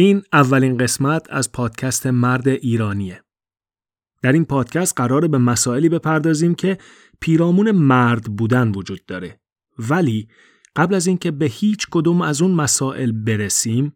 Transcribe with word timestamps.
این 0.00 0.22
اولین 0.32 0.76
قسمت 0.76 1.26
از 1.30 1.52
پادکست 1.52 2.06
مرد 2.06 2.48
ایرانیه. 2.48 3.22
در 4.22 4.32
این 4.32 4.44
پادکست 4.44 4.94
قراره 4.96 5.28
به 5.28 5.38
مسائلی 5.38 5.88
بپردازیم 5.88 6.54
که 6.54 6.78
پیرامون 7.20 7.70
مرد 7.70 8.36
بودن 8.36 8.72
وجود 8.72 9.06
داره. 9.06 9.40
ولی 9.78 10.28
قبل 10.76 10.94
از 10.94 11.06
اینکه 11.06 11.30
به 11.30 11.46
هیچ 11.46 11.86
کدوم 11.90 12.22
از 12.22 12.42
اون 12.42 12.50
مسائل 12.50 13.12
برسیم 13.12 13.94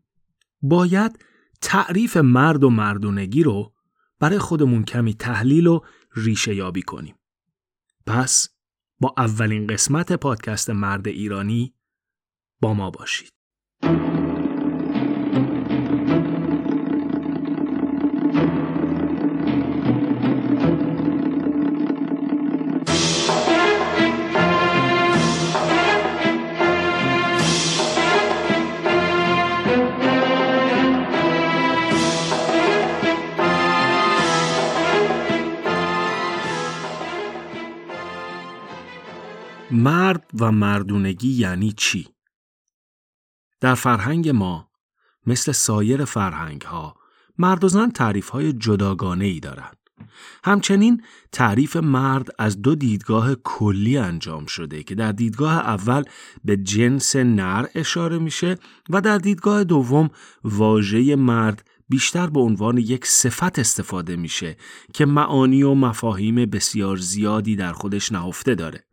باید 0.63 1.25
تعریف 1.61 2.17
مرد 2.17 2.65
و 2.65 2.71
مردونگی 2.71 3.43
رو 3.43 3.73
برای 4.21 4.39
خودمون 4.39 4.85
کمی 4.85 5.15
تحلیل 5.15 5.67
و 5.67 5.81
ریشه 6.17 6.55
یابی 6.55 6.83
کنیم. 6.83 7.15
پس 8.07 8.49
با 9.01 9.15
اولین 9.17 9.67
قسمت 9.67 10.13
پادکست 10.13 10.71
مرد 10.71 11.09
ایرانی 11.09 11.75
با 12.61 12.75
ما 12.75 12.91
باشید. 12.91 13.31
مرد 39.75 40.31
و 40.41 40.53
مردونگی 40.53 41.29
یعنی 41.29 41.73
چی؟ 41.73 42.09
در 43.61 43.75
فرهنگ 43.75 44.29
ما 44.29 44.71
مثل 45.27 45.53
سایر 45.53 46.05
فرهنگ 46.05 46.63
ها 46.63 46.97
مرد 47.39 47.65
و 47.65 47.69
زن 47.69 47.91
تعریف 47.91 48.29
های 48.29 48.53
جداگانه 48.53 49.25
ای 49.25 49.41
دارند. 49.41 49.77
همچنین 50.45 51.03
تعریف 51.33 51.77
مرد 51.77 52.29
از 52.39 52.63
دو 52.63 52.75
دیدگاه 52.75 53.35
کلی 53.35 53.97
انجام 53.97 54.47
شده 54.47 54.83
که 54.83 54.95
در 54.95 55.13
دیدگاه 55.13 55.53
اول 55.53 56.05
به 56.45 56.57
جنس 56.57 57.17
نر 57.17 57.67
اشاره 57.75 58.19
میشه 58.19 58.59
و 58.91 59.01
در 59.01 59.19
دیدگاه 59.19 59.65
دوم 59.65 60.11
واژه 60.45 61.17
مرد 61.17 61.69
بیشتر 61.89 62.27
به 62.27 62.41
عنوان 62.41 62.79
یک 62.79 63.07
صفت 63.07 63.59
استفاده 63.59 64.17
میشه 64.17 64.57
که 64.93 65.07
معانی 65.07 65.63
و 65.63 65.75
مفاهیم 65.75 66.35
بسیار 66.35 66.97
زیادی 66.97 67.57
در 67.57 67.73
خودش 67.73 68.13
نهفته 68.13 68.55
داره. 68.55 68.85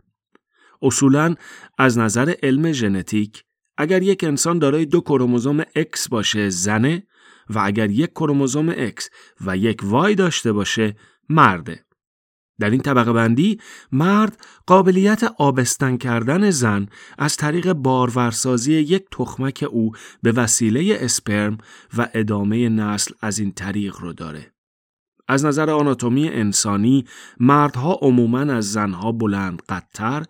اصولا 0.82 1.36
از 1.78 1.98
نظر 1.98 2.34
علم 2.44 2.72
ژنتیک 2.72 3.44
اگر 3.78 4.02
یک 4.02 4.24
انسان 4.24 4.60
دارای 4.60 4.86
دو 4.86 5.02
کروموزوم 5.02 5.64
X 5.64 6.10
باشه 6.10 6.50
زنه 6.50 7.04
و 7.50 7.60
اگر 7.64 7.90
یک 7.90 8.10
کروموزوم 8.10 8.90
X 8.90 9.04
و 9.46 9.58
یک 9.58 9.82
Y 9.82 10.16
داشته 10.16 10.52
باشه 10.52 10.96
مرده. 11.30 11.86
در 12.60 12.70
این 12.70 12.82
طبقه 12.82 13.14
بندی 13.14 13.60
مرد 13.92 14.46
قابلیت 14.68 15.24
آبستن 15.24 15.98
کردن 15.98 16.50
زن 16.50 16.88
از 17.18 17.38
طریق 17.38 17.74
بارورسازی 17.74 18.74
یک 18.74 19.06
تخمک 19.12 19.66
او 19.72 19.92
به 20.24 20.32
وسیله 20.32 20.98
اسپرم 21.00 21.58
و 21.98 22.10
ادامه 22.14 22.70
نسل 22.70 23.14
از 23.22 23.40
این 23.40 23.52
طریق 23.52 23.96
رو 24.00 24.14
داره. 24.14 24.54
از 25.28 25.46
نظر 25.46 25.70
آناتومی 25.70 26.30
انسانی 26.30 27.06
مردها 27.40 27.94
عموماً 28.02 28.40
از 28.40 28.72
زنها 28.72 29.12
بلند 29.12 29.62
قدتر 29.70 30.26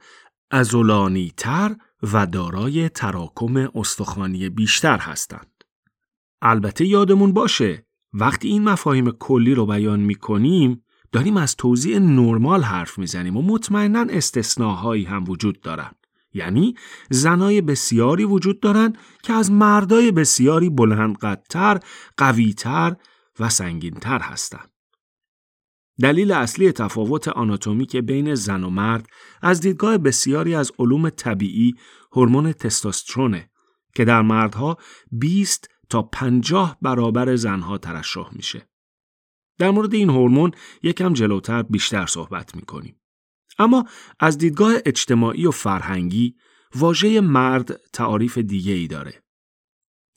ازولانی 0.52 1.34
تر 1.38 1.76
و 2.14 2.28
دارای 2.28 2.90
تراکم 2.90 3.58
استخوانی 3.76 4.50
بیشتر 4.50 4.98
هستند. 4.98 5.64
البته 6.42 6.86
یادمون 6.86 7.34
باشه 7.34 7.86
وقتی 8.14 8.48
این 8.48 8.64
مفاهیم 8.64 9.12
کلی 9.12 9.54
رو 9.54 9.66
بیان 9.66 10.00
می 10.00 10.16
کنیم 10.16 10.84
داریم 11.12 11.38
از 11.38 11.56
توضیح 11.56 12.00
نرمال 12.00 12.64
حرف 12.64 13.00
می‌زنیم 13.00 13.38
و 13.38 13.42
مطمئنا 13.42 14.06
استثناهایی 14.10 15.04
هم 15.04 15.24
وجود 15.28 15.62
دارن. 15.62 15.92
یعنی 16.34 16.76
زنای 17.10 17.62
بسیاری 17.62 18.26
وجود 18.26 18.60
دارن 18.60 18.94
که 19.24 19.34
از 19.34 19.52
مردای 19.52 20.12
بسیاری 20.12 20.70
بلندقدتر، 20.70 21.80
قویتر 22.18 22.96
و 23.40 23.50
سنگینتر 23.50 24.20
هستند. 24.20 24.71
دلیل 26.02 26.32
اصلی 26.32 26.72
تفاوت 26.72 27.28
آناتومیک 27.28 27.98
بین 27.98 28.36
زن 28.36 28.64
و 28.64 28.70
مرد 28.70 29.08
از 29.42 29.62
دیدگاه 29.62 29.98
بسیاری 29.98 30.56
از 30.56 30.72
علوم 30.80 31.10
طبیعی 31.10 31.76
هورمون 32.12 32.54
تستوسترونه 32.54 33.50
که 33.96 34.06
در 34.06 34.22
مردها 34.22 34.78
20 35.12 35.70
تا 35.90 36.02
50 36.02 36.78
برابر 36.82 37.36
زنها 37.36 37.78
ترشح 37.78 38.30
میشه. 38.32 38.70
در 39.58 39.72
مورد 39.72 39.94
این 39.94 40.10
هورمون 40.10 40.52
یکم 40.84 41.14
جلوتر 41.14 41.64
بیشتر 41.64 42.06
صحبت 42.06 42.56
می‌کنیم. 42.56 43.02
اما 43.60 43.86
از 44.20 44.38
دیدگاه 44.38 44.74
اجتماعی 44.86 45.46
و 45.46 45.52
فرهنگی 45.52 46.36
واژه 46.76 47.22
مرد 47.22 47.80
تعاریف 47.94 48.38
دیگه 48.38 48.74
ای 48.74 48.88
داره. 48.88 49.24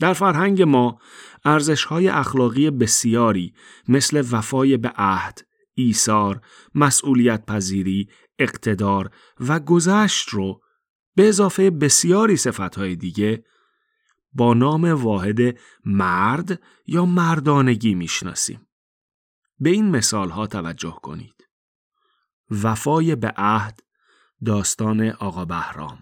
در 0.00 0.12
فرهنگ 0.12 0.62
ما 0.62 0.98
ارزش 1.44 1.84
های 1.84 2.08
اخلاقی 2.08 2.70
بسیاری 2.70 3.54
مثل 3.88 4.24
وفای 4.30 4.76
به 4.76 4.92
عهد، 4.96 5.40
ایثار، 5.74 6.40
مسئولیت 6.74 7.46
پذیری، 7.46 8.08
اقتدار 8.38 9.10
و 9.40 9.60
گذشت 9.60 10.28
رو 10.28 10.60
به 11.16 11.28
اضافه 11.28 11.70
بسیاری 11.70 12.36
صفتهای 12.36 12.96
دیگه 12.96 13.44
با 14.32 14.54
نام 14.54 14.84
واحد 14.84 15.58
مرد 15.84 16.60
یا 16.86 17.04
مردانگی 17.04 17.94
می‌شناسیم. 17.94 18.66
به 19.58 19.70
این 19.70 19.90
مثال 19.90 20.30
ها 20.30 20.46
توجه 20.46 20.98
کنید. 21.02 21.34
وفای 22.50 23.14
به 23.14 23.32
عهد 23.36 23.80
داستان 24.44 25.10
آقا 25.10 25.44
بهرام 25.44 25.98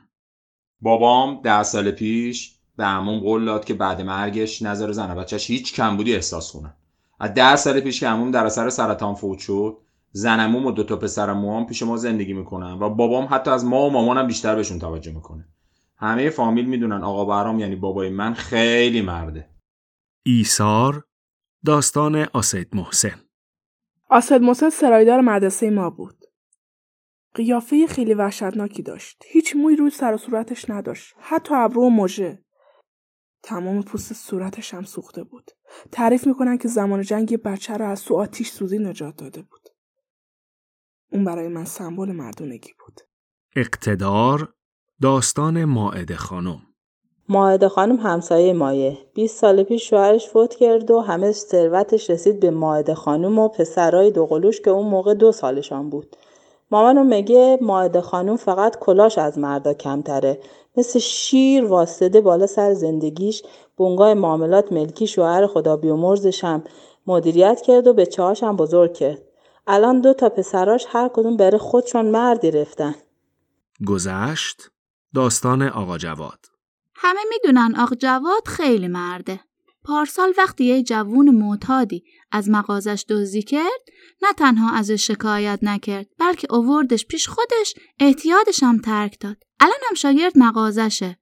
بابام 0.81 1.43
ده 1.43 1.63
سال 1.63 1.91
پیش 1.91 2.55
به 2.77 2.85
عموم 2.85 3.21
قول 3.21 3.45
داد 3.45 3.65
که 3.65 3.75
بعد 3.75 4.01
مرگش 4.01 4.63
نظر 4.63 4.93
زن 4.93 5.15
بچهش 5.15 5.51
هیچ 5.51 5.75
کمبودی 5.75 6.15
احساس 6.15 6.53
کنه 6.53 6.77
از 7.23 7.35
ده 7.35 7.57
سال 7.57 7.81
پیش 7.81 8.01
که 8.01 8.09
همون 8.09 8.31
در 8.31 8.47
اثر 8.47 8.71
سرطان 8.71 9.15
فوت 9.15 9.39
شد 9.39 9.79
زنموم 10.11 10.67
و 10.67 10.73
دو 10.73 10.85
تا 10.85 10.97
پسر 10.97 11.33
موام 11.33 11.67
پیش 11.67 11.83
ما 11.83 11.97
زندگی 11.97 12.33
می‌کنن 12.33 12.73
و 12.73 12.91
بابام 12.91 13.29
حتی 13.31 13.51
از 13.51 13.65
ما 13.65 13.87
و 13.87 13.91
مامانم 13.91 14.27
بیشتر 14.27 14.57
بهشون 14.57 14.79
توجه 14.79 15.13
می‌کنه. 15.13 15.49
همه 15.97 16.31
فامیل 16.31 16.67
می‌دونن 16.67 17.03
آقا 17.05 17.25
برام 17.25 17.61
یعنی 17.61 17.77
بابای 17.77 18.09
من 18.09 18.35
خیلی 18.35 19.03
مرده. 19.03 19.49
ایثار 20.23 21.05
داستان 21.67 22.27
آسید 22.33 22.69
محسن. 22.73 23.21
آسد 24.09 24.43
محسن 24.43 24.71
سرایدار 24.71 25.21
مدرسه 25.21 25.71
ما 25.71 25.91
بود. 25.91 26.17
قیافه 27.35 27.87
خیلی 27.87 28.15
وحشتناکی 28.15 28.83
داشت. 28.83 29.25
هیچ 29.27 29.57
موی 29.57 29.77
روی 29.77 29.91
سر 29.91 30.15
و 30.15 30.17
صورتش 30.17 30.71
نداشت. 30.71 31.15
حتی 31.19 31.55
ابرو 31.55 31.83
و 31.83 31.91
مژه. 31.91 32.45
تمام 33.43 33.83
پوست 33.83 34.13
صورتش 34.13 34.75
هم 34.75 34.85
سوخته 34.85 35.25
بود. 35.25 35.51
تعریف 35.93 36.27
می‌کنن 36.27 36.59
که 36.59 36.69
زمان 36.69 37.03
جنگ 37.03 37.33
یه 37.33 37.39
بچه 37.39 37.77
رو 37.77 37.89
از 37.89 37.99
سو 37.99 38.17
آتیش 38.17 38.51
سوزی 38.51 38.79
نجات 38.79 39.17
داده 39.17 39.43
بود. 39.43 39.69
اون 41.13 41.25
برای 41.25 41.49
من 41.49 41.65
سمبل 41.65 42.13
مردونگی 42.13 42.73
بود. 42.79 43.01
اقتدار 43.57 44.55
داستان 45.03 45.65
ماعده 45.65 46.17
خانم 46.17 46.63
ماعده 47.29 47.69
خانم 47.69 47.97
همسایه 47.97 48.53
مایه 48.53 48.99
20 49.15 49.39
سال 49.39 49.63
پیش 49.63 49.91
شوهرش 49.91 50.29
فوت 50.29 50.55
کرد 50.55 50.91
و 50.91 51.01
همه 51.01 51.33
ثروتش 51.33 52.11
رسید 52.11 52.41
به 52.41 52.51
ماعده 52.51 52.95
خانم 52.95 53.39
و 53.39 53.49
پسرای 53.49 54.11
دوقلوش 54.11 54.61
که 54.61 54.71
اون 54.71 54.89
موقع 54.89 55.15
دو 55.15 55.33
سالشان 55.33 55.91
بود 55.91 56.17
مامانو 56.71 57.05
میگه 57.05 57.59
ماعده 57.61 58.01
خانم 58.01 58.37
فقط 58.37 58.79
کلاش 58.79 59.19
از 59.19 59.39
مردا 59.39 59.75
کمتره 59.75 60.41
مثل 60.77 60.99
شیر 60.99 61.65
واسطه 61.65 62.21
بالا 62.21 62.47
سر 62.47 62.75
زندگیش 62.75 63.43
بونگای 63.77 64.15
معاملات 64.15 64.73
ملکی 64.73 65.07
شوهر 65.07 65.47
خدا 65.47 65.77
بیامرزش 65.77 66.45
هم 66.45 66.65
مدیریت 67.07 67.63
کرد 67.67 67.87
و 67.87 67.95
به 67.95 68.07
چهاش 68.07 68.43
هم 68.43 68.57
بزرگ 68.57 68.95
کرد. 68.95 69.23
الان 69.67 70.01
دو 70.01 70.15
تا 70.15 70.29
پسراش 70.29 70.87
هر 70.89 71.11
کدوم 71.15 71.37
بره 71.37 71.59
خودشون 71.59 72.11
مردی 72.11 72.51
رفتن 72.51 72.95
گذشت 73.87 74.71
داستان 75.15 75.63
آقا 75.63 75.99
جواد. 75.99 76.39
همه 76.95 77.21
می‌دونن 77.31 77.75
آقا 77.79 77.95
جواد 77.97 78.47
خیلی 78.47 78.89
مرده. 78.89 79.41
پارسال 79.85 80.33
وقتی 80.39 80.65
یه 80.65 80.83
جوون 80.83 81.31
معتادی 81.31 82.05
از 82.31 82.51
مغازش 82.51 83.05
دزدی 83.09 83.43
کرد 83.43 83.83
نه 84.23 84.33
تنها 84.33 84.77
ازش 84.77 85.07
شکایت 85.07 85.59
نکرد 85.63 86.07
بلکه 86.19 86.55
اووردش 86.55 87.07
پیش 87.07 87.29
خودش 87.29 87.75
احتیاطش 88.01 88.63
هم 88.63 88.79
ترک 88.79 89.21
داد 89.21 89.37
الان 89.61 89.79
هم 89.89 89.95
شاگرد 89.95 90.33
مغازشه 90.37 91.19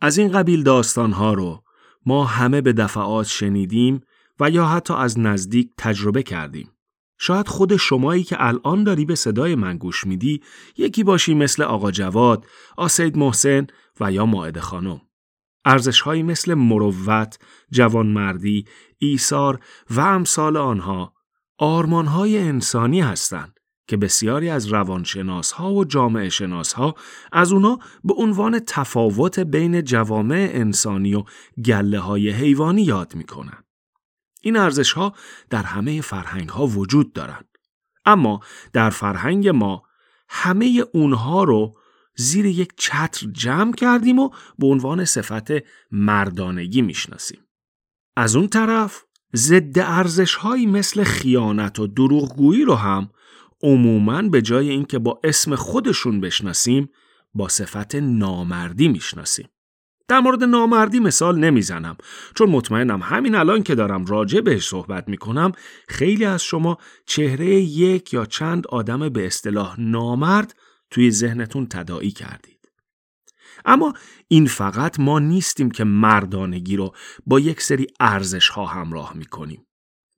از 0.00 0.18
این 0.18 0.32
قبیل 0.32 0.62
داستانها 0.62 1.32
رو 1.34 1.62
ما 2.06 2.24
همه 2.24 2.60
به 2.60 2.72
دفعات 2.72 3.26
شنیدیم 3.26 4.00
و 4.40 4.50
یا 4.50 4.66
حتی 4.66 4.94
از 4.94 5.18
نزدیک 5.18 5.70
تجربه 5.78 6.22
کردیم. 6.22 6.70
شاید 7.18 7.48
خود 7.48 7.76
شمایی 7.76 8.22
که 8.22 8.36
الان 8.38 8.84
داری 8.84 9.04
به 9.04 9.14
صدای 9.14 9.54
من 9.54 9.78
گوش 9.78 10.06
میدی 10.06 10.42
یکی 10.76 11.04
باشی 11.04 11.34
مثل 11.34 11.62
آقا 11.62 11.90
جواد، 11.90 12.46
آسید 12.76 13.16
محسن 13.16 13.66
و 14.00 14.12
یا 14.12 14.26
ماعد 14.26 14.58
خانم. 14.58 15.00
ارزشهایی 15.64 16.22
مثل 16.22 16.54
مروت، 16.54 17.38
جوانمردی، 17.70 18.64
ایثار 18.98 19.60
و 19.90 20.00
امثال 20.00 20.56
آنها 20.56 21.14
آرمانهای 21.58 22.38
انسانی 22.38 23.00
هستند 23.00 23.60
که 23.86 23.96
بسیاری 23.96 24.50
از 24.50 24.66
روانشناس 24.66 25.52
ها 25.52 25.72
و 25.72 25.84
جامعه 25.84 26.28
شناس 26.28 26.72
ها 26.72 26.94
از 27.32 27.52
اونا 27.52 27.78
به 28.04 28.14
عنوان 28.14 28.60
تفاوت 28.66 29.40
بین 29.40 29.84
جوامع 29.84 30.50
انسانی 30.52 31.14
و 31.14 31.24
گله 31.64 31.98
های 31.98 32.30
حیوانی 32.30 32.82
یاد 32.82 33.14
می‌کنن. 33.14 33.64
این 34.42 34.56
ارزش 34.56 34.92
ها 34.92 35.14
در 35.50 35.62
همه 35.62 36.00
فرهنگ 36.00 36.48
ها 36.48 36.66
وجود 36.66 37.12
دارند. 37.12 37.48
اما 38.04 38.40
در 38.72 38.90
فرهنگ 38.90 39.48
ما 39.48 39.82
همه 40.28 40.84
اونها 40.92 41.44
رو 41.44 41.79
زیر 42.16 42.46
یک 42.46 42.72
چتر 42.76 43.26
جمع 43.32 43.72
کردیم 43.72 44.18
و 44.18 44.30
به 44.58 44.66
عنوان 44.66 45.04
صفت 45.04 45.50
مردانگی 45.90 46.82
می‌شناسیم. 46.82 47.40
از 48.16 48.36
اون 48.36 48.48
طرف 48.48 49.02
ضد 49.34 49.78
ارزش 49.78 50.34
هایی 50.34 50.66
مثل 50.66 51.04
خیانت 51.04 51.78
و 51.78 51.86
دروغگویی 51.86 52.64
رو 52.64 52.74
هم 52.74 53.10
عموماً 53.62 54.22
به 54.22 54.42
جای 54.42 54.70
اینکه 54.70 54.98
با 54.98 55.20
اسم 55.24 55.54
خودشون 55.54 56.20
بشناسیم 56.20 56.88
با 57.34 57.48
صفت 57.48 57.94
نامردی 57.94 58.88
می‌شناسیم. 58.88 59.48
در 60.08 60.20
مورد 60.20 60.44
نامردی 60.44 61.00
مثال 61.00 61.38
نمی‌زنم 61.38 61.96
چون 62.34 62.50
مطمئنم 62.50 63.02
همین 63.02 63.34
الان 63.34 63.62
که 63.62 63.74
دارم 63.74 64.04
راجع 64.04 64.40
بهش 64.40 64.68
صحبت 64.68 65.08
می‌کنم 65.08 65.52
خیلی 65.88 66.24
از 66.24 66.42
شما 66.42 66.78
چهره 67.06 67.46
یک 67.60 68.14
یا 68.14 68.26
چند 68.26 68.66
آدم 68.66 69.08
به 69.08 69.26
اصطلاح 69.26 69.80
نامرد 69.80 70.54
توی 70.90 71.10
ذهنتون 71.10 71.66
تداعی 71.66 72.10
کردید. 72.10 72.60
اما 73.64 73.94
این 74.28 74.46
فقط 74.46 75.00
ما 75.00 75.18
نیستیم 75.18 75.70
که 75.70 75.84
مردانگی 75.84 76.76
رو 76.76 76.94
با 77.26 77.40
یک 77.40 77.62
سری 77.62 77.86
ارزش 78.00 78.48
ها 78.48 78.66
همراه 78.66 79.16
می‌کنیم. 79.16 79.66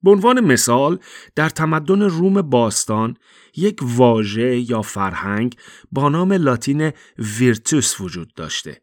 به 0.03 0.11
عنوان 0.11 0.39
مثال 0.39 0.99
در 1.35 1.49
تمدن 1.49 2.01
روم 2.01 2.41
باستان 2.41 3.17
یک 3.55 3.79
واژه 3.81 4.69
یا 4.69 4.81
فرهنگ 4.81 5.55
با 5.91 6.09
نام 6.09 6.33
لاتین 6.33 6.91
ویرتوس 7.17 8.01
وجود 8.01 8.33
داشته 8.33 8.81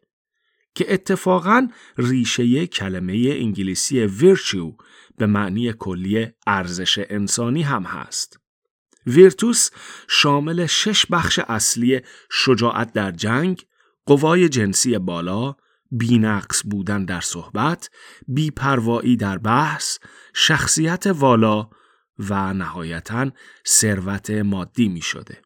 که 0.75 0.93
اتفاقا 0.93 1.67
ریشه 1.97 2.67
کلمه 2.67 3.13
انگلیسی 3.31 3.99
ویرچو 3.99 4.75
به 5.17 5.25
معنی 5.25 5.73
کلی 5.73 6.27
ارزش 6.47 6.99
انسانی 7.09 7.61
هم 7.61 7.83
هست. 7.83 8.40
ویرتوس 9.05 9.69
شامل 10.07 10.65
شش 10.65 11.05
بخش 11.05 11.39
اصلی 11.39 12.01
شجاعت 12.31 12.93
در 12.93 13.11
جنگ، 13.11 13.65
قوای 14.05 14.49
جنسی 14.49 14.97
بالا، 14.97 15.55
بینقص 15.91 16.61
بودن 16.65 17.05
در 17.05 17.21
صحبت، 17.21 17.89
بیپروایی 18.27 19.17
در 19.17 19.37
بحث، 19.37 19.97
شخصیت 20.33 21.07
والا 21.07 21.69
و 22.19 22.53
نهایتا 22.53 23.31
ثروت 23.67 24.29
مادی 24.29 24.89
می 24.89 25.01
شده. 25.01 25.41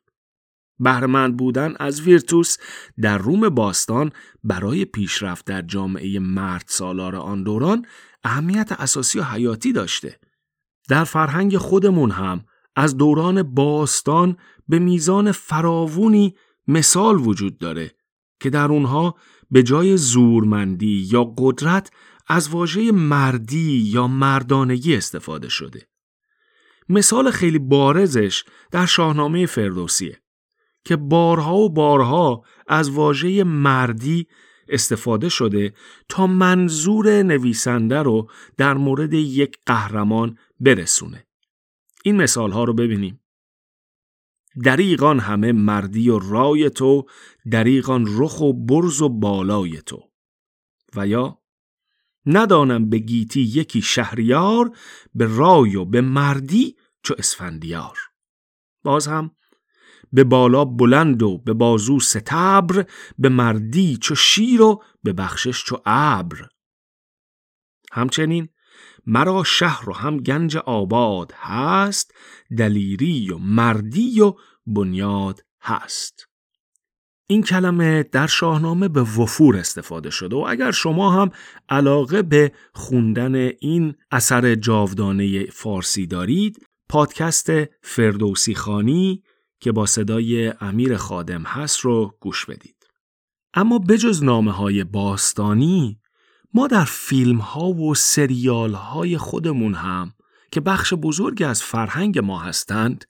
بهرمند 0.80 1.38
بودن 1.38 1.75
از 1.80 2.02
ویرتوس 2.02 2.57
در 3.02 3.18
روم 3.18 3.50
باستان 3.50 4.12
برای 4.44 4.86
پیشرفت 4.86 5.46
در 5.46 5.62
جامعه 5.62 6.19
مرد 6.19 6.66
سالار 6.68 7.16
آن 7.16 7.44
دوران 7.44 7.86
اهمیت 8.24 8.72
اساسی 8.72 9.19
و 9.19 9.24
حیاتی 9.24 9.74
داشته. 9.74 10.19
در 10.90 11.04
فرهنگ 11.04 11.57
خودمون 11.57 12.12
هم 12.12 12.46
از 12.75 12.98
دوران 12.98 13.44
باستان 13.44 14.38
به 14.68 14.80
میزان 14.80 15.31
فراوونی 15.31 16.36
مثال 16.68 17.27
وجود 17.27 17.57
داره 17.57 17.92
که 18.39 18.50
در 18.50 18.68
اونها 18.68 19.16
به 19.51 19.63
جای 19.63 19.98
زورمندی 19.98 21.07
یا 21.12 21.33
قدرت 21.38 21.92
از 22.27 22.50
واژه 22.50 22.92
مردی 22.92 23.77
یا 23.77 24.07
مردانگی 24.07 24.95
استفاده 24.95 25.50
شده. 25.50 25.88
مثال 26.89 27.31
خیلی 27.31 27.60
بارزش 27.60 28.44
در 28.72 28.86
شاهنامه 28.86 29.45
فردوسیه 29.45 30.21
که 30.86 30.95
بارها 30.95 31.56
و 31.57 31.74
بارها 31.74 32.44
از 32.68 32.89
واژه 32.89 33.44
مردی 33.44 34.28
استفاده 34.69 35.30
شده 35.30 35.74
تا 36.10 36.28
منظور 36.28 37.24
نویسنده 37.24 38.01
رو 38.01 38.30
در 38.57 38.74
مورد 38.74 39.13
یک 39.13 39.57
قهرمان 39.66 40.38
برسونه. 40.60 41.25
این 42.06 42.16
مثال 42.16 42.52
ها 42.52 42.63
رو 42.63 42.74
ببینیم. 42.74 43.19
دریغان 44.63 45.19
همه 45.19 45.52
مردی 45.52 46.10
و 46.10 46.19
رای 46.19 46.69
تو 46.69 47.06
دریغان 47.52 48.06
رخ 48.10 48.42
و 48.42 48.54
برز 48.54 49.02
و 49.02 49.10
بالای 49.10 49.81
تو. 49.81 50.12
و 50.96 51.07
یا 51.07 51.42
ندانم 52.25 52.90
به 52.90 52.98
گیتی 52.98 53.42
یکی 53.42 53.81
شهریار 53.81 54.78
به 55.16 55.25
رای 55.38 55.75
و 55.75 55.86
به 55.86 56.02
مردی 56.02 56.75
چو 57.04 57.16
اسفندیار. 57.18 57.98
باز 58.84 59.07
هم 59.07 59.31
به 60.13 60.24
بالا 60.24 60.66
بلند 60.66 61.24
و 61.24 61.38
به 61.38 61.54
بازو 61.54 62.00
ستبر 62.00 62.86
به 63.19 63.30
مردی 63.30 63.98
چو 63.98 64.16
شیر 64.16 64.62
و 64.62 64.84
به 65.04 65.13
بخشش 65.13 65.63
چو 65.63 65.81
ابر. 65.86 66.48
همچنین 67.92 68.50
مرا 69.06 69.44
شهر 69.44 69.90
و 69.90 69.94
هم 69.94 70.18
گنج 70.18 70.57
آباد 70.57 71.34
هست 71.36 72.13
دلیری 72.57 73.31
و 73.31 73.38
مردی 73.38 74.22
و 74.22 74.34
بنیاد 74.68 75.42
هست 75.62 76.28
این 77.28 77.44
کلمه 77.44 78.04
در 78.04 78.28
شاهنامه 78.28 78.88
به 78.88 79.02
وفور 79.02 79.57
استفاده 79.57 80.10
شده 80.10 80.36
و 80.36 80.46
اگر 80.50 80.72
شما 80.72 81.12
هم 81.12 81.31
علاقه 81.69 82.22
به 82.22 82.52
خوندن 82.74 83.36
این 83.36 83.96
اثر 84.12 84.56
جاودانه 84.56 85.46
فارسی 85.46 86.07
دارید 86.07 86.66
پادکست 86.90 87.50
فردوسی 87.81 88.56
خانی 88.56 89.24
که 89.60 89.72
با 89.72 89.86
صدای 89.86 90.54
امیر 90.62 90.98
خادم 90.98 91.44
هست 91.44 91.80
رو 91.80 92.16
گوش 92.19 92.46
بدید. 92.46 92.75
اما 93.54 93.80
بجز 93.80 94.24
نامه 94.24 94.52
های 94.52 94.84
باستانی 94.84 96.00
ما 96.56 96.68
در 96.68 96.86
فیلم 96.86 97.38
ها 97.38 97.69
و 97.69 97.96
سریال 97.96 98.74
های 98.74 99.18
خودمون 99.18 99.74
هم 99.74 100.13
که 100.52 100.62
بخش 100.62 100.94
بزرگی 100.94 101.44
از 101.44 101.63
فرهنگ 101.63 102.19
ما 102.19 102.40
هستند 102.40 103.06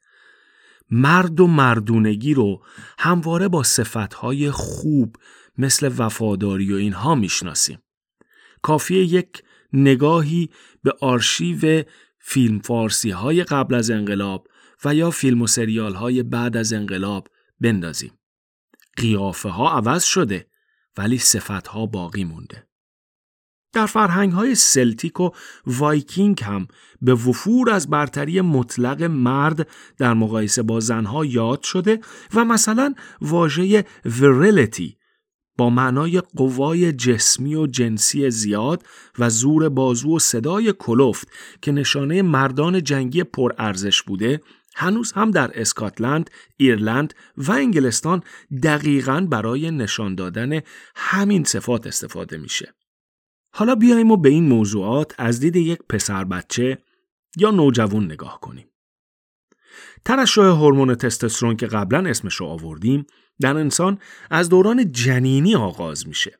مرد 0.91 1.39
و 1.39 1.47
مردونگی 1.47 2.33
رو 2.33 2.63
همواره 2.99 3.47
با 3.47 3.63
صفتهای 3.63 4.51
خوب 4.51 5.15
مثل 5.57 5.91
وفاداری 5.97 6.73
و 6.73 6.75
اینها 6.75 7.15
می‌شناسیم. 7.15 7.79
کافیه 8.61 9.03
یک 9.03 9.43
نگاهی 9.73 10.49
به 10.83 10.93
آرشیو 11.01 11.83
فیلم 12.19 12.59
فارسی 12.59 13.09
های 13.09 13.43
قبل 13.43 13.75
از 13.75 13.89
انقلاب 13.89 14.47
و 14.85 14.95
یا 14.95 15.11
فیلم 15.11 15.41
و 15.41 15.47
سریال 15.47 15.93
های 15.93 16.23
بعد 16.23 16.57
از 16.57 16.73
انقلاب 16.73 17.27
بندازیم. 17.61 18.11
قیافه 18.97 19.49
ها 19.49 19.71
عوض 19.77 20.03
شده 20.03 20.47
ولی 20.97 21.17
صفت 21.17 21.67
ها 21.67 21.85
باقی 21.85 22.23
مونده. 22.23 22.67
در 23.75 23.85
فرهنگ 23.85 24.31
های 24.31 24.55
سلتیک 24.55 25.19
و 25.19 25.29
وایکینگ 25.67 26.43
هم 26.43 26.67
به 27.01 27.13
وفور 27.13 27.69
از 27.69 27.89
برتری 27.89 28.41
مطلق 28.41 29.03
مرد 29.03 29.67
در 29.97 30.13
مقایسه 30.13 30.63
با 30.63 30.79
زنها 30.79 31.25
یاد 31.25 31.63
شده 31.63 31.99
و 32.33 32.45
مثلا 32.45 32.93
واژه 33.21 33.85
virility 34.05 34.97
با 35.57 35.69
معنای 35.69 36.21
قوای 36.21 36.91
جسمی 36.91 37.55
و 37.55 37.67
جنسی 37.67 38.29
زیاد 38.29 38.83
و 39.19 39.29
زور 39.29 39.69
بازو 39.69 40.15
و 40.15 40.19
صدای 40.19 40.73
کلفت 40.79 41.27
که 41.61 41.71
نشانه 41.71 42.21
مردان 42.21 42.83
جنگی 42.83 43.23
پرارزش 43.23 44.01
بوده 44.01 44.41
هنوز 44.75 45.11
هم 45.11 45.31
در 45.31 45.61
اسکاتلند، 45.61 46.29
ایرلند 46.57 47.13
و 47.37 47.51
انگلستان 47.51 48.23
دقیقا 48.63 49.27
برای 49.29 49.71
نشان 49.71 50.15
دادن 50.15 50.61
همین 50.95 51.43
صفات 51.43 51.87
استفاده 51.87 52.37
میشه. 52.37 52.73
حالا 53.57 53.75
بیایم 53.75 54.11
و 54.11 54.17
به 54.17 54.29
این 54.29 54.47
موضوعات 54.47 55.15
از 55.17 55.39
دید 55.39 55.55
یک 55.55 55.79
پسر 55.89 56.23
بچه 56.23 56.77
یا 57.37 57.51
نوجوان 57.51 58.05
نگاه 58.05 58.39
کنیم. 58.41 58.67
ترشح 60.05 60.41
هورمون 60.41 60.95
تستوسترون 60.95 61.55
که 61.55 61.67
قبلا 61.67 62.09
اسمش 62.09 62.35
رو 62.35 62.45
آوردیم 62.45 63.05
در 63.41 63.57
انسان 63.57 63.99
از 64.29 64.49
دوران 64.49 64.91
جنینی 64.91 65.55
آغاز 65.55 66.07
میشه. 66.07 66.39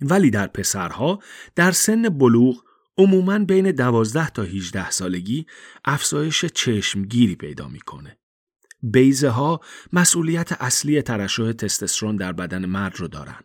ولی 0.00 0.30
در 0.30 0.46
پسرها 0.46 1.18
در 1.54 1.70
سن 1.70 2.08
بلوغ 2.08 2.64
عموماً 2.98 3.38
بین 3.38 3.70
12 3.70 4.30
تا 4.30 4.42
18 4.42 4.90
سالگی 4.90 5.46
افزایش 5.84 6.44
چشمگیری 6.44 7.36
پیدا 7.36 7.68
می‌کنه. 7.68 8.18
بیزه 8.82 9.28
ها 9.28 9.60
مسئولیت 9.92 10.52
اصلی 10.52 11.02
ترشح 11.02 11.52
تستوسترون 11.52 12.16
در 12.16 12.32
بدن 12.32 12.66
مرد 12.66 12.96
رو 12.96 13.08
دارن. 13.08 13.44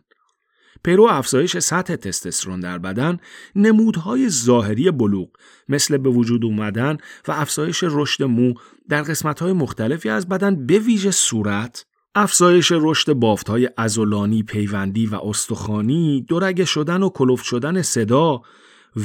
پیرو 0.84 1.04
افزایش 1.04 1.58
سطح 1.58 1.96
تستوسترون 1.96 2.60
در 2.60 2.78
بدن 2.78 3.18
نمودهای 3.56 4.28
ظاهری 4.28 4.90
بلوغ 4.90 5.28
مثل 5.68 5.96
به 5.96 6.10
وجود 6.10 6.44
اومدن 6.44 6.96
و 7.28 7.32
افزایش 7.32 7.84
رشد 7.86 8.22
مو 8.22 8.54
در 8.88 9.02
قسمتهای 9.02 9.52
مختلفی 9.52 10.08
از 10.08 10.28
بدن 10.28 10.66
به 10.66 10.78
ویژه 10.78 11.10
صورت 11.10 11.84
افزایش 12.14 12.72
رشد 12.76 13.12
بافتهای 13.12 13.70
ازولانی، 13.76 14.42
پیوندی 14.42 15.06
و 15.06 15.14
استخوانی، 15.14 16.24
دورگه 16.28 16.64
شدن 16.64 17.02
و 17.02 17.08
کلوف 17.08 17.42
شدن 17.42 17.82
صدا 17.82 18.42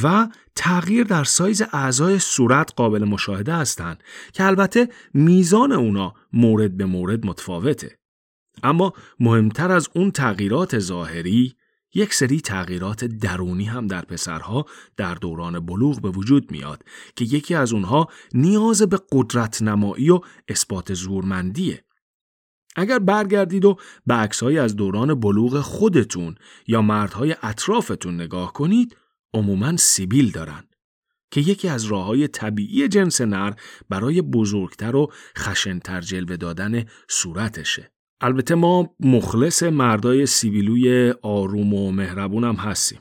و 0.03 0.27
تغییر 0.55 1.03
در 1.03 1.23
سایز 1.23 1.63
اعضای 1.73 2.19
صورت 2.19 2.73
قابل 2.75 3.03
مشاهده 3.03 3.53
هستند 3.53 4.03
که 4.33 4.45
البته 4.45 4.89
میزان 5.13 5.71
اونا 5.71 6.13
مورد 6.33 6.77
به 6.77 6.85
مورد 6.85 7.25
متفاوته. 7.25 7.97
اما 8.63 8.93
مهمتر 9.19 9.71
از 9.71 9.89
اون 9.95 10.11
تغییرات 10.11 10.79
ظاهری 10.79 11.55
یک 11.93 12.13
سری 12.13 12.41
تغییرات 12.41 13.05
درونی 13.05 13.65
هم 13.65 13.87
در 13.87 14.01
پسرها 14.01 14.65
در 14.97 15.15
دوران 15.15 15.59
بلوغ 15.59 16.01
به 16.01 16.09
وجود 16.09 16.51
میاد 16.51 16.83
که 17.15 17.25
یکی 17.25 17.55
از 17.55 17.73
اونها 17.73 18.07
نیاز 18.33 18.81
به 18.81 18.99
قدرت 19.11 19.61
نمایی 19.61 20.09
و 20.09 20.19
اثبات 20.47 20.93
زورمندیه. 20.93 21.83
اگر 22.75 22.99
برگردید 22.99 23.65
و 23.65 23.77
به 24.05 24.13
عکسهایی 24.13 24.59
از 24.59 24.75
دوران 24.75 25.19
بلوغ 25.19 25.59
خودتون 25.61 26.35
یا 26.67 26.81
مردهای 26.81 27.35
اطرافتون 27.41 28.15
نگاه 28.15 28.53
کنید 28.53 28.97
عموما 29.33 29.77
سیبیل 29.77 30.31
دارن 30.31 30.63
که 31.31 31.41
یکی 31.41 31.67
از 31.67 31.85
راه 31.85 32.05
های 32.05 32.27
طبیعی 32.27 32.87
جنس 32.87 33.21
نر 33.21 33.53
برای 33.89 34.21
بزرگتر 34.21 34.95
و 34.95 35.11
خشنتر 35.37 36.01
جلوه 36.01 36.37
دادن 36.37 36.85
صورتشه. 37.09 37.92
البته 38.23 38.55
ما 38.55 38.95
مخلص 38.99 39.63
مردای 39.63 40.25
سیبیلوی 40.25 41.13
آروم 41.21 41.73
و 41.73 41.91
مهربون 41.91 42.43
هم 42.43 42.55
هستیم. 42.55 42.99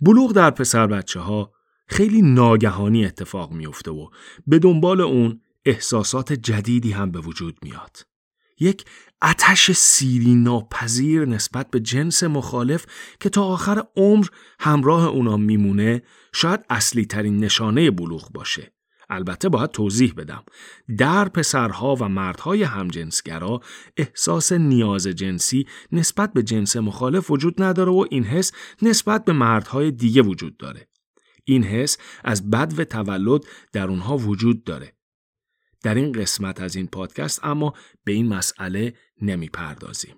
بلوغ 0.00 0.32
در 0.32 0.50
پسر 0.50 0.86
بچه 0.86 1.20
ها 1.20 1.52
خیلی 1.88 2.22
ناگهانی 2.22 3.06
اتفاق 3.06 3.52
میفته 3.52 3.90
و 3.90 4.08
به 4.46 4.58
دنبال 4.58 5.00
اون 5.00 5.40
احساسات 5.64 6.32
جدیدی 6.32 6.92
هم 6.92 7.10
به 7.10 7.20
وجود 7.20 7.58
میاد. 7.62 8.06
یک 8.60 8.84
اتش 9.22 9.72
سیری 9.72 10.34
ناپذیر 10.34 11.24
نسبت 11.24 11.70
به 11.70 11.80
جنس 11.80 12.22
مخالف 12.22 12.86
که 13.20 13.28
تا 13.28 13.44
آخر 13.44 13.84
عمر 13.96 14.26
همراه 14.60 15.06
اونا 15.06 15.36
میمونه 15.36 16.02
شاید 16.32 16.60
اصلی 16.70 17.06
ترین 17.06 17.44
نشانه 17.44 17.90
بلوغ 17.90 18.32
باشه. 18.32 18.71
البته 19.12 19.48
باید 19.48 19.70
توضیح 19.70 20.14
بدم 20.16 20.44
در 20.98 21.28
پسرها 21.28 21.96
و 21.96 22.08
مردهای 22.08 22.62
همجنسگرا 22.62 23.60
احساس 23.96 24.52
نیاز 24.52 25.06
جنسی 25.06 25.66
نسبت 25.92 26.32
به 26.32 26.42
جنس 26.42 26.76
مخالف 26.76 27.30
وجود 27.30 27.62
نداره 27.62 27.92
و 27.92 28.06
این 28.10 28.24
حس 28.24 28.52
نسبت 28.82 29.24
به 29.24 29.32
مردهای 29.32 29.90
دیگه 29.90 30.22
وجود 30.22 30.56
داره 30.56 30.88
این 31.44 31.64
حس 31.64 31.98
از 32.24 32.50
بد 32.50 32.78
و 32.78 32.84
تولد 32.84 33.44
در 33.72 33.88
اونها 33.88 34.16
وجود 34.16 34.64
داره 34.64 34.92
در 35.82 35.94
این 35.94 36.12
قسمت 36.12 36.60
از 36.60 36.76
این 36.76 36.86
پادکست 36.86 37.44
اما 37.44 37.74
به 38.04 38.12
این 38.12 38.28
مسئله 38.28 38.94
نمی 39.22 39.48
پردازیم. 39.48 40.16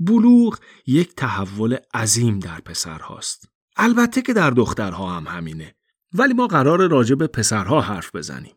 بلوغ 0.00 0.58
یک 0.86 1.14
تحول 1.14 1.76
عظیم 1.94 2.38
در 2.38 2.60
پسرهاست. 2.60 3.48
البته 3.76 4.22
که 4.22 4.32
در 4.32 4.50
دخترها 4.50 5.16
هم 5.16 5.26
همینه. 5.26 5.74
ولی 6.14 6.34
ما 6.34 6.46
قرار 6.46 6.88
راجع 6.88 7.14
به 7.14 7.26
پسرها 7.26 7.80
حرف 7.80 8.14
بزنیم. 8.14 8.54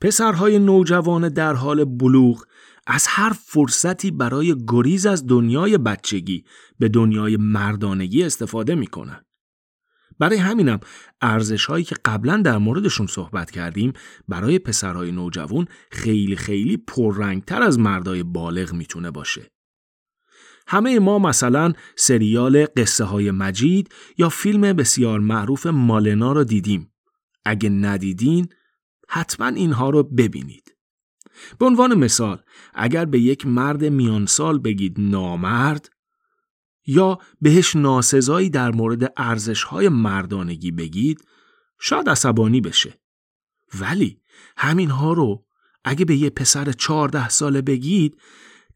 پسرهای 0.00 0.58
نوجوان 0.58 1.28
در 1.28 1.54
حال 1.54 1.84
بلوغ 1.84 2.44
از 2.86 3.06
هر 3.08 3.30
فرصتی 3.30 4.10
برای 4.10 4.56
گریز 4.68 5.06
از 5.06 5.26
دنیای 5.26 5.78
بچگی 5.78 6.44
به 6.78 6.88
دنیای 6.88 7.36
مردانگی 7.36 8.22
استفاده 8.22 8.74
می‌کنن. 8.74 9.24
برای 10.18 10.38
همینم 10.38 10.80
ارزش 11.20 11.66
هایی 11.66 11.84
که 11.84 11.94
قبلا 12.04 12.36
در 12.36 12.58
موردشون 12.58 13.06
صحبت 13.06 13.50
کردیم 13.50 13.92
برای 14.28 14.58
پسرهای 14.58 15.12
نوجوان 15.12 15.66
خیلی 15.90 16.36
خیلی 16.36 16.76
پررنگتر 16.76 17.62
از 17.62 17.78
مردای 17.78 18.22
بالغ 18.22 18.72
می‌تونه 18.72 19.10
باشه. 19.10 19.53
همه 20.66 20.98
ما 20.98 21.18
مثلا 21.18 21.72
سریال 21.96 22.66
قصه 22.76 23.04
های 23.04 23.30
مجید 23.30 23.94
یا 24.18 24.28
فیلم 24.28 24.60
بسیار 24.72 25.20
معروف 25.20 25.66
مالنا 25.66 26.32
رو 26.32 26.44
دیدیم. 26.44 26.92
اگه 27.44 27.68
ندیدین 27.68 28.48
حتما 29.08 29.46
اینها 29.46 29.90
رو 29.90 30.02
ببینید. 30.02 30.74
به 31.58 31.66
عنوان 31.66 31.94
مثال 31.94 32.42
اگر 32.74 33.04
به 33.04 33.20
یک 33.20 33.46
مرد 33.46 33.84
میانسال 33.84 34.58
بگید 34.58 34.94
نامرد 34.98 35.90
یا 36.86 37.18
بهش 37.40 37.76
ناسزایی 37.76 38.50
در 38.50 38.70
مورد 38.70 39.12
ارزش 39.16 39.62
های 39.62 39.88
مردانگی 39.88 40.70
بگید 40.70 41.24
شاید 41.80 42.08
عصبانی 42.08 42.60
بشه. 42.60 43.00
ولی 43.80 44.20
همین 44.56 44.90
ها 44.90 45.12
رو 45.12 45.46
اگه 45.84 46.04
به 46.04 46.16
یه 46.16 46.30
پسر 46.30 46.72
چهارده 46.72 47.28
ساله 47.28 47.62
بگید 47.62 48.20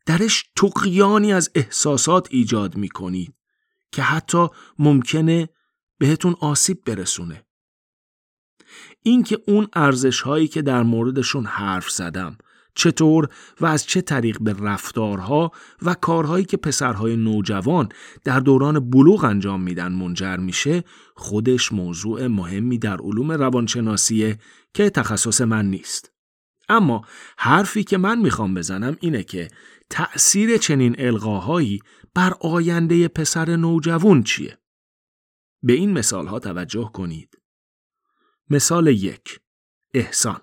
درش 0.09 0.45
تقیانی 0.57 1.33
از 1.33 1.51
احساسات 1.55 2.29
ایجاد 2.31 2.77
می‌کنید 2.77 3.35
که 3.93 4.03
حتی 4.03 4.47
ممکنه 4.79 5.49
بهتون 5.99 6.37
آسیب 6.41 6.85
برسونه. 6.85 7.47
اینکه 9.03 9.39
اون 9.47 9.69
ارزش 9.73 10.21
هایی 10.21 10.49
که 10.49 10.63
در 10.63 10.83
موردشون 10.83 11.47
حرف 11.47 11.91
زدم 11.91 12.39
چطور 12.75 13.29
و 13.61 13.67
از 13.67 13.87
چه 13.87 14.01
طریق 14.01 14.39
به 14.41 14.53
رفتارها 14.61 15.53
و 15.83 15.95
کارهایی 15.95 16.45
که 16.45 16.57
پسرهای 16.57 17.17
نوجوان 17.17 17.89
در 18.25 18.41
دوران 18.41 18.91
بلوغ 18.91 19.25
انجام 19.25 19.63
میدن 19.63 19.93
منجر 19.93 20.37
میشه 20.37 20.85
خودش 21.17 21.73
موضوع 21.73 22.27
مهمی 22.27 22.79
در 22.79 22.97
علوم 22.97 23.33
روانشناسیه 23.33 24.39
که 24.75 24.91
تخصص 24.91 25.41
من 25.41 25.67
نیست. 25.67 26.13
اما 26.69 27.05
حرفی 27.39 27.85
که 27.85 27.99
من 27.99 28.19
می‌خوام 28.19 28.55
بزنم 28.55 28.97
اینه 29.01 29.23
که 29.23 29.49
تأثیر 29.91 30.57
چنین 30.57 30.97
القاهایی 30.99 31.81
بر 32.15 32.35
آینده 32.41 33.09
پسر 33.09 33.57
نوجوان 33.57 34.23
چیه؟ 34.23 34.59
به 35.63 35.73
این 35.73 35.93
مثال 35.93 36.27
ها 36.27 36.39
توجه 36.39 36.91
کنید. 36.95 37.39
مثال 38.51 38.87
یک 38.87 39.41
احسان 39.95 40.41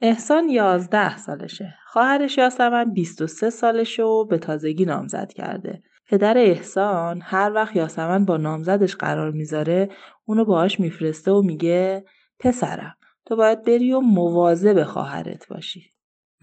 احسان 0.00 0.48
یازده 0.48 1.16
سالشه. 1.16 1.74
خواهرش 1.86 2.38
یاسمن 2.38 2.92
23 2.94 3.50
سالشه 3.50 4.02
و 4.02 4.24
به 4.24 4.38
تازگی 4.38 4.84
نامزد 4.84 5.32
کرده. 5.32 5.82
پدر 6.06 6.38
احسان 6.38 7.20
هر 7.24 7.52
وقت 7.54 7.76
یاسمن 7.76 8.24
با 8.24 8.36
نامزدش 8.36 8.96
قرار 8.96 9.30
می‌ذاره 9.30 9.90
اونو 10.24 10.44
باهاش 10.44 10.80
میفرسته 10.80 11.30
و 11.30 11.42
میگه 11.42 12.04
پسرم 12.38 12.96
تو 13.26 13.36
باید 13.36 13.64
بری 13.64 13.92
و 13.92 14.00
مواظب 14.00 14.84
خواهرت 14.84 15.48
باشی. 15.48 15.90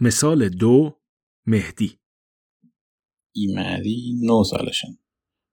مثال 0.01 0.49
دو 0.49 0.99
مهدی 1.45 1.98
ایمری 3.33 4.19
نو 4.24 4.43
سالشن 4.43 4.98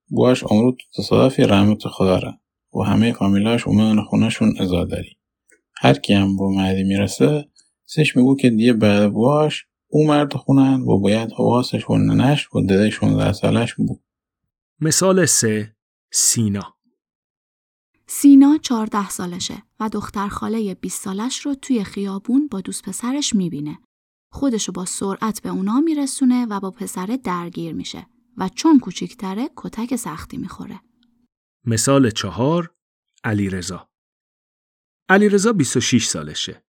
بواش 0.09 0.43
عمرو 0.43 0.73
تو 0.73 1.03
تصادفی 1.03 1.43
رحمت 1.43 1.89
خدا 1.89 2.19
را. 2.19 2.35
و 2.75 2.83
همه 2.83 3.13
فامیلاش 3.13 3.67
اومدن 3.67 4.03
خونهشون 4.03 4.55
ازاداری. 4.59 5.17
هر 5.77 5.95
کی 5.95 6.13
هم 6.13 6.37
با 6.37 6.51
مهدی 6.51 6.83
می‌رسه 6.83 7.49
سش 7.87 8.17
میگو 8.17 8.37
که 8.37 8.51
دیگه 8.51 8.73
بعد 8.73 9.13
بواش 9.13 9.67
او 9.89 10.07
مرد 10.07 10.35
خونن 10.35 10.81
و 10.81 10.99
باید 10.99 11.33
حواسش 11.33 11.91
و 11.91 11.97
ننش 11.97 12.55
و 12.55 12.61
دده 12.61 12.91
16 12.91 13.33
سالش 13.33 13.75
بود 13.75 14.01
مثال 14.81 15.27
سه 15.27 15.77
سینا. 16.13 16.75
سینا 18.07 18.59
14 18.63 19.09
سالشه 19.09 19.63
و 19.81 19.89
دختر 19.89 20.29
خاله 20.29 20.75
20 20.75 21.05
سالش 21.05 21.39
رو 21.39 21.55
توی 21.55 21.85
خیابون 21.85 22.49
با 22.49 22.61
دوست 22.61 22.83
پسرش 22.83 23.35
می‌بینه. 23.35 23.79
خودشو 24.37 24.73
با 24.73 24.85
سرعت 24.85 25.43
به 25.43 25.49
اونا 25.49 25.81
میرسونه 25.81 26.47
و 26.47 26.61
با 26.61 26.71
پسر 26.71 27.19
درگیر 27.25 27.73
میشه 27.73 28.07
و 28.37 28.49
چون 28.55 28.81
کوچیکتره 28.81 29.49
کتک 29.57 29.97
سختی 29.97 30.37
می‌خوره. 30.37 30.81
مثال 31.65 32.11
چهار 32.11 32.71
علی 33.25 33.51
رضا 33.51 33.89
علی 35.09 35.29
رضا 35.29 35.53
26 35.53 36.07
سالشه. 36.07 36.65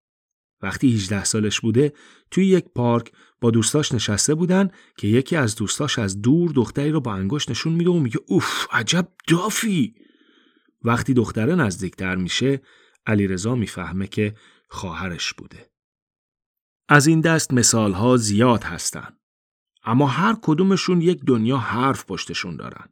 وقتی 0.61 0.93
18 0.93 1.23
سالش 1.23 1.59
بوده 1.59 1.93
توی 2.31 2.45
یک 2.45 2.65
پارک 2.75 3.11
با 3.41 3.51
دوستاش 3.51 3.91
نشسته 3.91 4.35
بودن 4.35 4.69
که 4.97 5.07
یکی 5.07 5.35
از 5.35 5.55
دوستاش 5.55 5.99
از 5.99 6.21
دور 6.21 6.51
دختری 6.51 6.91
رو 6.91 7.01
با 7.01 7.13
انگشت 7.13 7.51
نشون 7.51 7.73
میده 7.73 7.89
و 7.89 7.99
میگه 7.99 8.19
اوف 8.27 8.67
عجب 8.71 9.07
دافی 9.27 9.95
وقتی 10.83 11.13
دختره 11.13 11.55
نزدیکتر 11.55 12.15
میشه 12.15 12.61
علیرضا 13.07 13.55
می‌فهمه 13.55 14.07
که 14.07 14.35
خواهرش 14.69 15.33
بوده 15.33 15.76
از 16.89 17.07
این 17.07 17.21
دست 17.21 17.53
مثال 17.53 17.93
ها 17.93 18.17
زیاد 18.17 18.63
هستن 18.63 19.07
اما 19.83 20.07
هر 20.07 20.37
کدومشون 20.41 21.01
یک 21.01 21.21
دنیا 21.25 21.57
حرف 21.57 22.05
پشتشون 22.05 22.55
دارن 22.55 22.85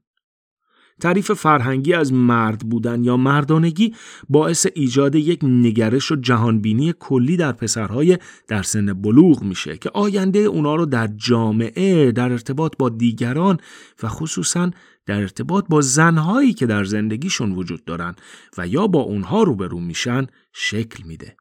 تعریف 1.02 1.32
فرهنگی 1.32 1.94
از 1.94 2.14
مرد 2.14 2.60
بودن 2.60 3.04
یا 3.04 3.18
مردانگی 3.18 3.96
باعث 4.30 4.68
ایجاد 4.76 5.16
یک 5.16 5.40
نگرش 5.44 6.12
و 6.12 6.16
جهانبینی 6.16 6.94
کلی 7.00 7.38
در 7.38 7.52
پسرهای 7.52 8.18
در 8.48 8.64
سن 8.64 8.94
بلوغ 8.94 9.44
میشه 9.44 9.78
که 9.78 9.90
آینده 9.94 10.40
اونا 10.40 10.76
رو 10.76 10.86
در 10.86 11.08
جامعه 11.08 12.12
در 12.12 12.32
ارتباط 12.32 12.78
با 12.80 12.90
دیگران 12.90 13.58
و 14.04 14.08
خصوصا 14.08 14.72
در 15.06 15.22
ارتباط 15.22 15.66
با 15.70 15.82
زنهایی 15.82 16.54
که 16.54 16.66
در 16.66 16.84
زندگیشون 16.84 17.52
وجود 17.52 17.86
دارن 17.86 18.16
و 18.58 18.68
یا 18.68 18.88
با 18.88 19.00
اونها 19.00 19.44
روبرو 19.44 19.80
میشن 19.80 20.28
شکل 20.54 21.04
میده. 21.04 21.36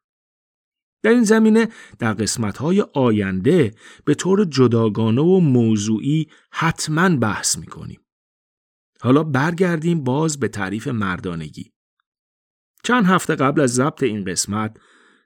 در 1.05 1.11
این 1.11 1.25
زمینه 1.25 1.69
در 1.99 2.13
قسمتهای 2.13 2.85
آینده 2.95 3.75
به 4.05 4.15
طور 4.15 4.45
جداگانه 4.45 5.23
و 5.23 5.41
موضوعی 5.41 6.27
حتما 6.51 7.17
بحث 7.17 7.59
می‌کنیم. 7.59 8.01
حالا 9.01 9.23
برگردیم 9.25 10.05
باز 10.05 10.41
به 10.41 10.49
تعریف 10.49 10.89
مردانگی. 10.89 11.73
چند 12.85 13.07
هفته 13.07 13.35
قبل 13.35 13.61
از 13.61 13.75
ضبط 13.75 14.03
این 14.03 14.25
قسمت 14.25 14.77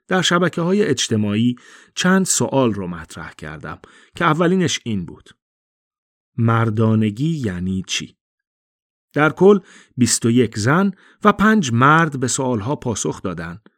در 0.07 0.21
شبکه 0.21 0.61
های 0.61 0.83
اجتماعی 0.83 1.55
چند 1.95 2.25
سوال 2.25 2.73
رو 2.73 2.87
مطرح 2.87 3.33
کردم 3.33 3.79
که 4.15 4.25
اولینش 4.25 4.79
این 4.83 5.05
بود. 5.05 5.29
مردانگی 6.37 7.37
یعنی 7.37 7.83
چی؟ 7.87 8.17
در 9.13 9.29
کل 9.29 9.59
21 9.97 10.57
زن 10.59 10.91
و 11.23 11.31
5 11.31 11.73
مرد 11.73 12.19
به 12.19 12.27
سوالها 12.27 12.75
پاسخ 12.75 13.21
دادند 13.21 13.69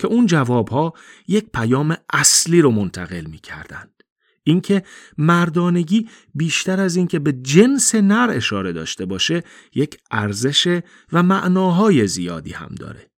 که 0.00 0.06
اون 0.06 0.26
جوابها 0.26 0.94
یک 1.28 1.46
پیام 1.54 1.96
اصلی 2.12 2.60
رو 2.60 2.70
منتقل 2.70 3.26
می 3.26 3.38
کردند. 3.38 4.02
اینکه 4.44 4.82
مردانگی 5.18 6.08
بیشتر 6.34 6.80
از 6.80 6.96
اینکه 6.96 7.18
به 7.18 7.32
جنس 7.32 7.94
نر 7.94 8.30
اشاره 8.34 8.72
داشته 8.72 9.06
باشه 9.06 9.42
یک 9.74 9.98
ارزش 10.10 10.80
و 11.12 11.22
معناهای 11.22 12.06
زیادی 12.06 12.52
هم 12.52 12.74
داره. 12.78 13.10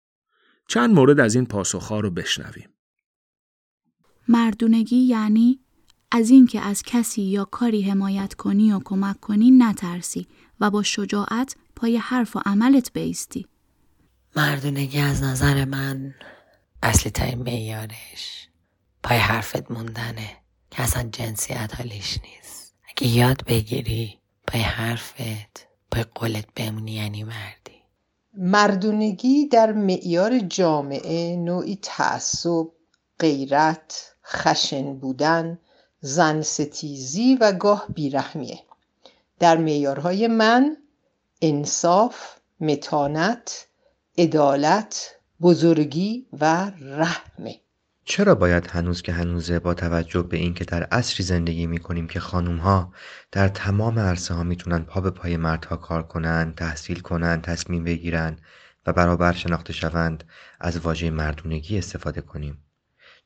چند 0.68 0.94
مورد 0.94 1.20
از 1.20 1.34
این 1.34 1.46
پاسخها 1.46 2.00
رو 2.00 2.10
بشنویم. 2.10 2.68
مردونگی 4.28 4.96
یعنی 4.96 5.60
از 6.10 6.30
اینکه 6.30 6.60
از 6.60 6.82
کسی 6.82 7.22
یا 7.22 7.44
کاری 7.44 7.82
حمایت 7.82 8.34
کنی 8.34 8.72
و 8.72 8.80
کمک 8.84 9.20
کنی 9.20 9.50
نترسی 9.50 10.26
و 10.60 10.70
با 10.70 10.82
شجاعت 10.82 11.56
پای 11.76 11.96
حرف 11.96 12.36
و 12.36 12.40
عملت 12.46 12.92
بیستی. 12.92 13.46
مردونگی 14.36 14.98
از 14.98 15.22
نظر 15.22 15.64
من 15.64 16.14
اصلی 16.82 17.10
ترین 17.10 17.42
میارش 17.42 18.48
پای 19.02 19.16
حرفت 19.16 19.70
موندنه 19.70 20.36
که 20.70 20.82
اصلا 20.82 21.08
جنسیت 21.12 21.70
حالیش 21.76 22.18
نیست. 22.24 22.74
اگه 22.88 23.06
یاد 23.06 23.44
بگیری 23.44 24.18
پای 24.46 24.60
حرفت 24.60 25.66
پای 25.90 26.04
قولت 26.14 26.46
بمونی 26.56 26.92
یعنی 26.92 27.24
مردی. 27.24 27.82
مردونگی 28.34 29.48
در 29.48 29.72
معیار 29.72 30.38
جامعه 30.38 31.36
نوعی 31.36 31.78
تعصب 31.82 32.66
غیرت 33.18 34.14
خشن 34.26 34.98
بودن 34.98 35.58
زن 36.00 36.42
ستیزی 36.42 37.34
و 37.34 37.52
گاه 37.52 37.86
بیرحمیه. 37.94 38.62
در 39.38 39.56
معیارهای 39.56 40.26
من 40.26 40.76
انصاف 41.42 42.38
متانت 42.60 43.66
عدالت 44.18 45.14
بزرگی 45.42 46.26
و 46.40 46.70
رحمه 46.80 47.60
چرا 48.04 48.34
باید 48.34 48.66
هنوز 48.66 49.02
که 49.02 49.12
هنوزه 49.12 49.58
با 49.58 49.74
توجه 49.74 50.22
به 50.22 50.36
اینکه 50.36 50.64
در 50.64 50.82
عصری 50.82 51.24
زندگی 51.24 51.66
می‌کنیم 51.66 52.06
که 52.06 52.20
خانوم 52.20 52.56
ها 52.56 52.92
در 53.32 53.48
تمام 53.48 53.98
عرصه 53.98 54.34
ها 54.34 54.42
می‌تونن 54.42 54.78
پا 54.78 55.00
به 55.00 55.10
پای 55.10 55.36
مردها 55.36 55.76
کار 55.76 56.02
کنن، 56.02 56.52
تحصیل 56.56 57.00
کنن، 57.00 57.40
تصمیم 57.42 57.84
بگیرن 57.84 58.36
و 58.86 58.92
برابر 58.92 59.32
شناخته 59.32 59.72
شوند 59.72 60.24
از 60.60 60.78
واژه 60.78 61.10
مردونگی 61.10 61.78
استفاده 61.78 62.20
کنیم؟ 62.20 62.58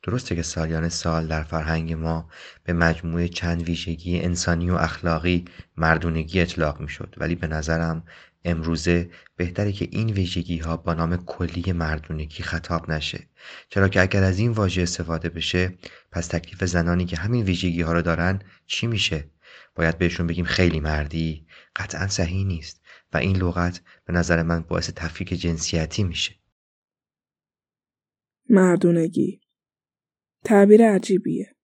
درسته 0.03 0.37
که 0.37 0.43
سالیان 0.43 0.89
سال 0.89 1.27
در 1.27 1.43
فرهنگ 1.43 1.93
ما 1.93 2.29
به 2.65 2.73
مجموعه 2.73 3.29
چند 3.29 3.63
ویژگی 3.63 4.21
انسانی 4.21 4.71
و 4.71 4.75
اخلاقی 4.75 5.45
مردونگی 5.77 6.41
اطلاق 6.41 6.81
می‌شد 6.81 7.15
ولی 7.19 7.35
به 7.35 7.47
نظرم 7.47 8.03
امروزه 8.47 9.11
بهتره 9.37 9.73
که 9.73 9.89
این 9.91 10.11
ویژگی 10.11 10.59
ها 10.59 10.77
با 10.77 10.95
نام 10.95 11.17
کلی 11.17 11.73
مردونگی 11.73 12.43
خطاب 12.43 12.91
نشه. 12.91 13.29
چرا 13.69 13.89
که 13.89 14.01
اگر 14.01 14.25
از 14.25 14.39
این 14.39 14.51
واژه 14.51 14.83
استفاده 14.83 15.29
بشه 15.29 15.75
پس 16.11 16.27
تکلیف 16.27 16.65
زنانی 16.65 17.05
که 17.05 17.17
همین 17.17 17.45
ویژگی 17.45 17.83
ها 17.83 17.93
رو 17.93 18.03
دارن 18.03 18.43
چی 18.67 18.87
میشه؟ 18.87 19.31
باید 19.75 19.99
بهشون 19.99 20.27
بگیم 20.27 20.45
خیلی 20.45 20.81
مردی 20.81 21.47
قطعا 21.77 22.07
صحیح 22.07 22.47
نیست 22.47 22.83
و 23.13 23.17
این 23.17 23.37
لغت 23.37 23.81
به 24.05 24.13
نظر 24.13 24.43
من 24.43 24.61
باعث 24.61 24.91
تفکیک 24.97 25.29
جنسیتی 25.29 26.05
میشه. 26.05 26.35
مردونگی. 28.51 29.41
تعبیر 30.45 30.91
عجیبیه. 30.91 31.56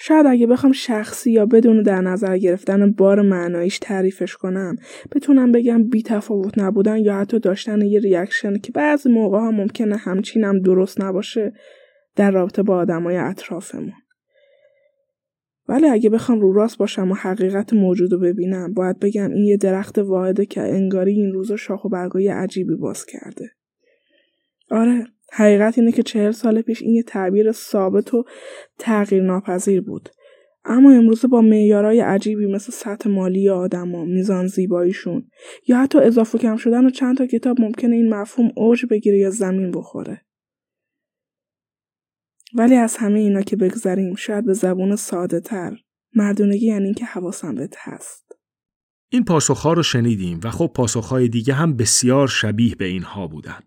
شاید 0.00 0.26
اگه 0.26 0.46
بخوام 0.46 0.72
شخصی 0.72 1.32
یا 1.32 1.46
بدون 1.46 1.82
در 1.82 2.00
نظر 2.00 2.38
گرفتن 2.38 2.92
بار 2.92 3.22
معناییش 3.22 3.78
تعریفش 3.78 4.36
کنم 4.36 4.76
بتونم 5.12 5.52
بگم 5.52 5.88
بی 5.88 6.02
تفاوت 6.02 6.58
نبودن 6.58 6.98
یا 6.98 7.16
حتی 7.16 7.38
داشتن 7.38 7.80
یه 7.80 8.00
reaction 8.00 8.58
که 8.58 8.72
بعضی 8.72 9.12
موقع 9.12 9.38
ها 9.38 9.50
ممکنه 9.50 9.96
همچینم 9.96 10.60
درست 10.60 11.00
نباشه 11.00 11.52
در 12.16 12.30
رابطه 12.30 12.62
با 12.62 12.76
آدمای 12.76 13.16
اطرافمون. 13.16 13.92
ولی 15.68 15.88
اگه 15.88 16.10
بخوام 16.10 16.40
رو 16.40 16.52
راست 16.52 16.78
باشم 16.78 17.10
و 17.10 17.14
حقیقت 17.14 17.72
موجود 17.72 18.12
رو 18.12 18.18
ببینم 18.18 18.74
باید 18.74 18.98
بگم 18.98 19.30
این 19.30 19.44
یه 19.44 19.56
درخت 19.56 19.98
واحده 19.98 20.46
که 20.46 20.60
انگاری 20.60 21.12
این 21.12 21.32
روزا 21.32 21.56
شاخ 21.56 21.84
و 21.84 21.88
برگای 21.88 22.28
عجیبی 22.28 22.74
باز 22.74 23.06
کرده. 23.06 23.50
آره 24.70 25.06
حقیقت 25.32 25.78
اینه 25.78 25.92
که 25.92 26.02
چهل 26.02 26.30
سال 26.30 26.62
پیش 26.62 26.82
این 26.82 26.94
یه 26.94 27.02
تعبیر 27.02 27.52
ثابت 27.52 28.14
و 28.14 28.24
تغییر 28.78 29.22
ناپذیر 29.22 29.80
بود. 29.80 30.08
اما 30.64 30.92
امروزه 30.92 31.28
با 31.28 31.40
معیارهای 31.40 32.00
عجیبی 32.00 32.46
مثل 32.46 32.72
سطح 32.72 33.10
مالی 33.10 33.48
آدما، 33.48 34.04
میزان 34.04 34.46
زیباییشون 34.46 35.30
یا 35.68 35.78
حتی 35.78 35.98
اضافه 35.98 36.38
کم 36.38 36.56
شدن 36.56 36.86
و 36.86 36.90
چند 36.90 37.16
تا 37.16 37.26
کتاب 37.26 37.60
ممکنه 37.60 37.96
این 37.96 38.14
مفهوم 38.14 38.52
اوج 38.56 38.86
بگیره 38.90 39.18
یا 39.18 39.30
زمین 39.30 39.70
بخوره. 39.70 40.20
ولی 42.54 42.74
از 42.74 42.96
همه 42.96 43.20
اینا 43.20 43.42
که 43.42 43.56
بگذریم 43.56 44.14
شاید 44.14 44.46
به 44.46 44.52
زبون 44.52 44.96
ساده 44.96 45.40
تر 45.40 45.76
مردونگی 46.14 46.66
یعنی 46.66 46.84
اینکه 46.84 47.04
حواسم 47.04 47.54
بهت 47.54 47.74
هست. 47.78 48.32
این 49.10 49.24
پاسخها 49.24 49.72
رو 49.72 49.82
شنیدیم 49.82 50.40
و 50.44 50.50
خب 50.50 50.70
پاسخهای 50.74 51.28
دیگه 51.28 51.54
هم 51.54 51.76
بسیار 51.76 52.28
شبیه 52.28 52.74
به 52.74 52.84
اینها 52.84 53.26
بودند. 53.26 53.64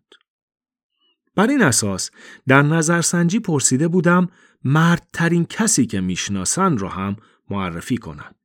بر 1.36 1.48
این 1.48 1.62
اساس 1.62 2.12
در 2.48 2.62
نظرسنجی 2.62 3.39
پرسیده 3.39 3.88
بودم 3.88 4.30
مردترین 4.63 5.46
کسی 5.46 5.86
که 5.86 6.02
می‌شناسن 6.02 6.78
را 6.78 6.89
هم 6.89 7.15
معرفی 7.50 7.98
کنند. 7.98 8.36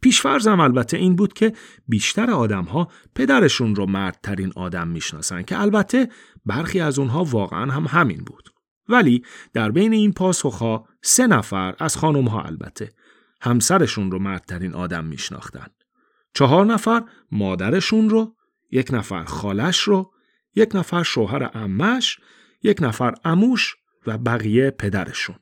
پیشفرزم 0.00 0.60
البته 0.60 0.96
این 0.96 1.16
بود 1.16 1.32
که 1.32 1.52
بیشتر 1.88 2.30
آدمها 2.30 2.88
پدرشون 3.14 3.74
رو 3.74 3.86
مردترین 3.86 4.52
آدم 4.56 4.88
می‌شناسن 4.88 5.42
که 5.42 5.60
البته 5.60 6.08
برخی 6.46 6.80
از 6.80 6.98
اونها 6.98 7.24
واقعا 7.24 7.72
هم 7.72 7.84
همین 7.88 8.24
بود. 8.24 8.50
ولی 8.88 9.24
در 9.52 9.70
بین 9.70 9.92
این 9.92 10.12
پاسخها 10.12 10.88
سه 11.02 11.26
نفر 11.26 11.74
از 11.78 11.96
خانمها 11.96 12.42
البته 12.42 12.92
همسرشون 13.40 14.10
رو 14.10 14.18
مردترین 14.18 14.74
آدم 14.74 15.04
میشناختن. 15.04 15.66
چهار 16.34 16.66
نفر 16.66 17.02
مادرشون 17.32 18.10
رو، 18.10 18.36
یک 18.70 18.88
نفر 18.92 19.24
خالش 19.24 19.80
رو 19.80 20.12
یک 20.58 20.74
نفر 20.74 21.02
شوهر 21.02 21.50
امش، 21.54 22.18
یک 22.62 22.78
نفر 22.82 23.14
اموش 23.24 23.76
و 24.06 24.18
بقیه 24.18 24.70
پدرشون. 24.70 25.36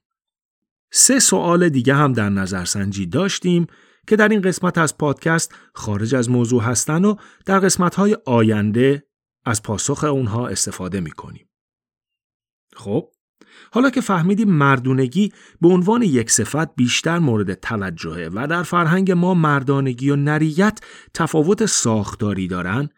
سه 0.93 1.19
سوال 1.19 1.69
دیگه 1.69 1.95
هم 1.95 2.13
در 2.13 2.29
نظرسنجی 2.29 3.07
داشتیم 3.07 3.67
که 4.07 4.17
در 4.17 4.29
این 4.29 4.41
قسمت 4.41 4.79
از 4.79 4.99
پادکست 4.99 5.55
خارج 5.75 6.15
از 6.15 6.31
موضوع 6.31 6.63
هستن 6.63 7.05
و 7.05 7.17
در 7.47 7.59
قسمتهای 7.59 8.17
آینده 8.27 9.07
از 9.45 9.63
پاسخ 9.63 10.05
اونها 10.05 10.49
استفاده 10.49 11.01
می‌کنیم. 11.01 11.49
خب 12.77 13.09
حالا 13.73 13.91
که 13.91 14.01
فهمیدیم 14.01 14.51
مردونگی 14.51 15.33
به 15.61 15.69
عنوان 15.69 16.03
یک 16.03 16.31
صفت 16.31 16.75
بیشتر 16.75 17.19
مورد 17.19 17.55
توجهه 17.55 18.31
و 18.35 18.47
در 18.47 18.63
فرهنگ 18.63 19.13
ما 19.13 19.35
مردانگی 19.35 20.11
و 20.11 20.17
نریت 20.17 20.81
تفاوت 21.15 21.67
ساختاری 21.67 22.49
دارن 22.49 22.89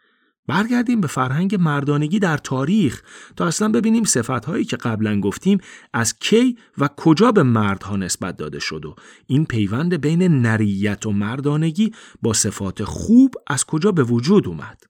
برگردیم 0.49 1.01
به 1.01 1.07
فرهنگ 1.07 1.55
مردانگی 1.55 2.19
در 2.19 2.37
تاریخ 2.37 3.01
تا 3.35 3.47
اصلا 3.47 3.69
ببینیم 3.69 4.03
صفتهایی 4.03 4.65
که 4.65 4.77
قبلا 4.77 5.19
گفتیم 5.19 5.57
از 5.93 6.19
کی 6.19 6.57
و 6.77 6.89
کجا 6.97 7.31
به 7.31 7.43
مردها 7.43 7.95
نسبت 7.95 8.37
داده 8.37 8.59
شد 8.59 8.85
و 8.85 8.95
این 9.27 9.45
پیوند 9.45 10.01
بین 10.01 10.23
نریت 10.23 11.05
و 11.05 11.11
مردانگی 11.11 11.93
با 12.21 12.33
صفات 12.33 12.83
خوب 12.83 13.35
از 13.47 13.65
کجا 13.65 13.91
به 13.91 14.03
وجود 14.03 14.47
اومد. 14.47 14.83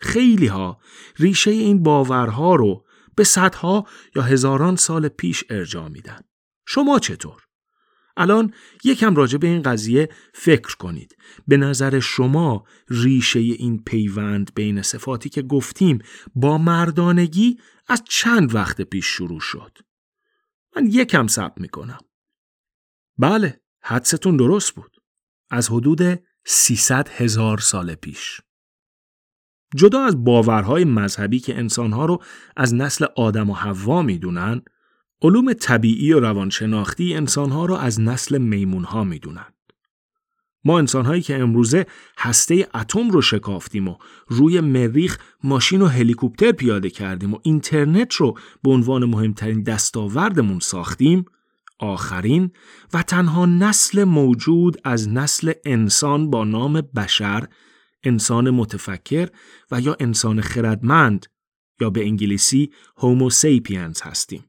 خیلی 0.00 0.46
ها 0.46 0.78
ریشه 1.16 1.50
این 1.50 1.82
باورها 1.82 2.54
رو 2.54 2.84
به 3.16 3.24
صدها 3.24 3.86
یا 4.16 4.22
هزاران 4.22 4.76
سال 4.76 5.08
پیش 5.08 5.44
ارجاع 5.50 5.88
میدن. 5.88 6.20
شما 6.68 6.98
چطور؟ 6.98 7.45
الان 8.16 8.54
یکم 8.84 9.14
راجع 9.14 9.38
به 9.38 9.46
این 9.46 9.62
قضیه 9.62 10.08
فکر 10.34 10.76
کنید. 10.76 11.16
به 11.48 11.56
نظر 11.56 12.00
شما 12.00 12.64
ریشه 12.88 13.38
این 13.40 13.82
پیوند 13.82 14.50
بین 14.54 14.82
صفاتی 14.82 15.28
که 15.28 15.42
گفتیم 15.42 15.98
با 16.34 16.58
مردانگی 16.58 17.58
از 17.88 18.02
چند 18.08 18.54
وقت 18.54 18.80
پیش 18.80 19.06
شروع 19.06 19.40
شد؟ 19.40 19.78
من 20.76 20.86
یکم 20.86 21.26
ثبت 21.26 21.60
می‌کنم. 21.60 21.98
بله، 23.18 23.60
حدستون 23.82 24.36
درست 24.36 24.74
بود. 24.74 24.96
از 25.50 25.68
حدود 25.68 26.00
300 26.44 27.08
هزار 27.08 27.58
سال 27.58 27.94
پیش. 27.94 28.40
جدا 29.74 30.00
از 30.00 30.24
باورهای 30.24 30.84
مذهبی 30.84 31.40
که 31.40 31.58
انسانها 31.58 32.06
رو 32.06 32.22
از 32.56 32.74
نسل 32.74 33.06
آدم 33.16 33.50
و 33.50 33.54
حوا 33.54 34.02
می‌دونن، 34.02 34.62
علوم 35.22 35.52
طبیعی 35.52 36.12
و 36.12 36.20
روانشناختی 36.20 37.14
انسانها 37.14 37.66
را 37.66 37.78
از 37.78 38.00
نسل 38.00 38.38
میمونها 38.38 39.04
می‌دونند. 39.04 39.52
ما 40.64 40.78
انسانهایی 40.78 41.22
که 41.22 41.38
امروزه 41.38 41.86
هسته 42.18 42.68
اتم 42.74 43.10
رو 43.10 43.22
شکافتیم 43.22 43.88
و 43.88 43.96
روی 44.28 44.60
مریخ 44.60 45.18
ماشین 45.44 45.82
و 45.82 45.86
هلیکوپتر 45.86 46.52
پیاده 46.52 46.90
کردیم 46.90 47.34
و 47.34 47.38
اینترنت 47.42 48.14
رو 48.14 48.38
به 48.62 48.70
عنوان 48.70 49.04
مهمترین 49.04 49.62
دستاوردمون 49.62 50.58
ساختیم 50.58 51.24
آخرین 51.78 52.50
و 52.92 53.02
تنها 53.02 53.46
نسل 53.46 54.04
موجود 54.04 54.80
از 54.84 55.08
نسل 55.08 55.52
انسان 55.64 56.30
با 56.30 56.44
نام 56.44 56.80
بشر 56.80 57.48
انسان 58.04 58.50
متفکر 58.50 59.28
و 59.70 59.80
یا 59.80 59.96
انسان 60.00 60.40
خردمند 60.40 61.26
یا 61.80 61.90
به 61.90 62.04
انگلیسی 62.04 62.70
هومو 62.96 63.30
سیپینز 63.30 64.00
هستیم 64.02 64.44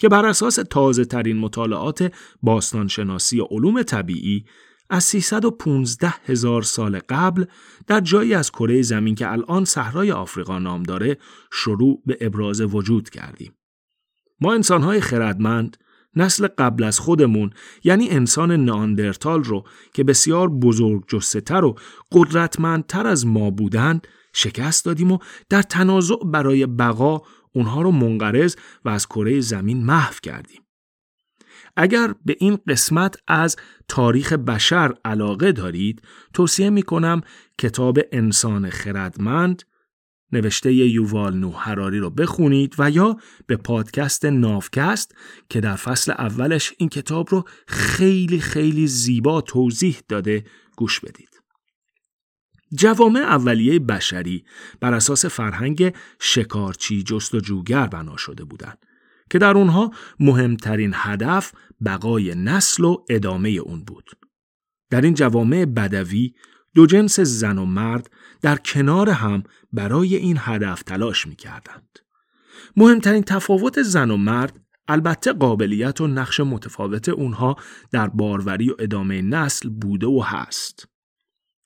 که 0.00 0.08
بر 0.08 0.26
اساس 0.26 0.54
تازه 0.70 1.04
ترین 1.04 1.38
مطالعات 1.38 2.12
باستانشناسی 2.42 3.40
علوم 3.50 3.82
طبیعی 3.82 4.44
از 4.90 5.04
315 5.04 6.14
هزار 6.26 6.62
سال 6.62 7.00
قبل 7.08 7.44
در 7.86 8.00
جایی 8.00 8.34
از 8.34 8.50
کره 8.50 8.82
زمین 8.82 9.14
که 9.14 9.32
الان 9.32 9.64
صحرای 9.64 10.12
آفریقا 10.12 10.58
نام 10.58 10.82
داره 10.82 11.16
شروع 11.52 12.02
به 12.06 12.18
ابراز 12.20 12.60
وجود 12.60 13.10
کردیم. 13.10 13.52
ما 14.40 14.54
انسانهای 14.54 15.00
خردمند 15.00 15.76
نسل 16.16 16.46
قبل 16.58 16.84
از 16.84 16.98
خودمون 16.98 17.50
یعنی 17.84 18.08
انسان 18.08 18.52
ناندرتال 18.52 19.44
رو 19.44 19.64
که 19.92 20.04
بسیار 20.04 20.48
بزرگ 20.48 21.04
جستتر 21.08 21.64
و 21.64 21.76
قدرتمندتر 22.12 23.06
از 23.06 23.26
ما 23.26 23.50
بودند 23.50 24.06
شکست 24.32 24.84
دادیم 24.84 25.12
و 25.12 25.18
در 25.48 25.62
تنازع 25.62 26.14
برای 26.24 26.66
بقا 26.66 27.22
اونها 27.52 27.82
رو 27.82 27.90
منقرض 27.90 28.56
و 28.84 28.88
از 28.88 29.06
کره 29.06 29.40
زمین 29.40 29.84
محو 29.84 30.14
کردیم. 30.22 30.62
اگر 31.76 32.14
به 32.24 32.36
این 32.38 32.58
قسمت 32.68 33.16
از 33.26 33.56
تاریخ 33.88 34.32
بشر 34.32 34.94
علاقه 35.04 35.52
دارید 35.52 36.02
توصیه 36.34 36.70
می 36.70 36.82
کنم 36.82 37.20
کتاب 37.58 37.98
انسان 38.12 38.70
خردمند 38.70 39.62
نوشته 40.32 40.72
یووال 40.72 41.36
نو 41.36 41.50
هراری 41.50 41.98
رو 41.98 42.10
بخونید 42.10 42.74
و 42.78 42.90
یا 42.90 43.16
به 43.46 43.56
پادکست 43.56 44.24
نافکست 44.24 45.14
که 45.48 45.60
در 45.60 45.76
فصل 45.76 46.12
اولش 46.12 46.74
این 46.78 46.88
کتاب 46.88 47.28
رو 47.30 47.44
خیلی 47.66 48.40
خیلی 48.40 48.86
زیبا 48.86 49.40
توضیح 49.40 49.98
داده 50.08 50.44
گوش 50.76 51.00
بدید. 51.00 51.39
جوامع 52.74 53.20
اولیه 53.20 53.78
بشری 53.78 54.44
بر 54.80 54.94
اساس 54.94 55.26
فرهنگ 55.26 55.94
شکارچی 56.20 57.02
جستجوگر 57.02 57.86
بنا 57.86 58.16
شده 58.16 58.44
بودند 58.44 58.78
که 59.30 59.38
در 59.38 59.56
اونها 59.56 59.90
مهمترین 60.20 60.92
هدف 60.94 61.52
بقای 61.84 62.34
نسل 62.34 62.84
و 62.84 63.04
ادامه 63.08 63.48
اون 63.48 63.84
بود. 63.84 64.10
در 64.90 65.00
این 65.00 65.14
جوامع 65.14 65.64
بدوی 65.64 66.34
دو 66.74 66.86
جنس 66.86 67.20
زن 67.20 67.58
و 67.58 67.64
مرد 67.64 68.10
در 68.42 68.56
کنار 68.56 69.10
هم 69.10 69.42
برای 69.72 70.16
این 70.16 70.36
هدف 70.40 70.82
تلاش 70.82 71.26
می 71.26 71.36
کردند. 71.36 71.98
مهمترین 72.76 73.22
تفاوت 73.22 73.82
زن 73.82 74.10
و 74.10 74.16
مرد 74.16 74.60
البته 74.88 75.32
قابلیت 75.32 76.00
و 76.00 76.06
نقش 76.06 76.40
متفاوت 76.40 77.08
اونها 77.08 77.56
در 77.90 78.08
باروری 78.08 78.70
و 78.70 78.74
ادامه 78.78 79.22
نسل 79.22 79.68
بوده 79.68 80.06
و 80.06 80.22
هست. 80.24 80.89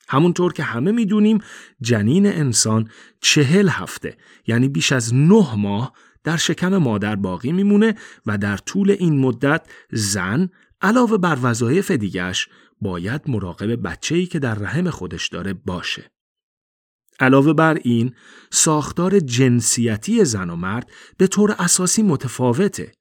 همونطور 0.08 0.52
که 0.52 0.62
همه 0.62 0.92
می‌دونیم 0.92 1.38
جنین 1.80 2.26
انسان 2.26 2.90
چهل 3.20 3.68
هفته 3.68 4.16
یعنی 4.46 4.68
بیش 4.68 4.92
از 4.92 5.14
نه 5.14 5.54
ماه 5.56 5.92
در 6.24 6.36
شکم 6.36 6.76
مادر 6.76 7.16
باقی 7.16 7.52
میمونه 7.52 7.94
و 8.26 8.38
در 8.38 8.56
طول 8.56 8.90
این 8.90 9.18
مدت 9.18 9.66
زن 9.92 10.48
علاوه 10.80 11.18
بر 11.18 11.38
وظایف 11.42 11.90
دیگش 11.90 12.48
باید 12.80 13.20
مراقب 13.26 13.88
بچه‌ای 13.88 14.26
که 14.26 14.38
در 14.38 14.54
رحم 14.54 14.90
خودش 14.90 15.28
داره 15.28 15.52
باشه. 15.52 16.10
علاوه 17.20 17.52
بر 17.52 17.78
این 17.82 18.14
ساختار 18.50 19.20
جنسیتی 19.20 20.24
زن 20.24 20.50
و 20.50 20.56
مرد 20.56 20.90
به 21.16 21.26
طور 21.26 21.56
اساسی 21.58 22.02
متفاوته. 22.02 22.92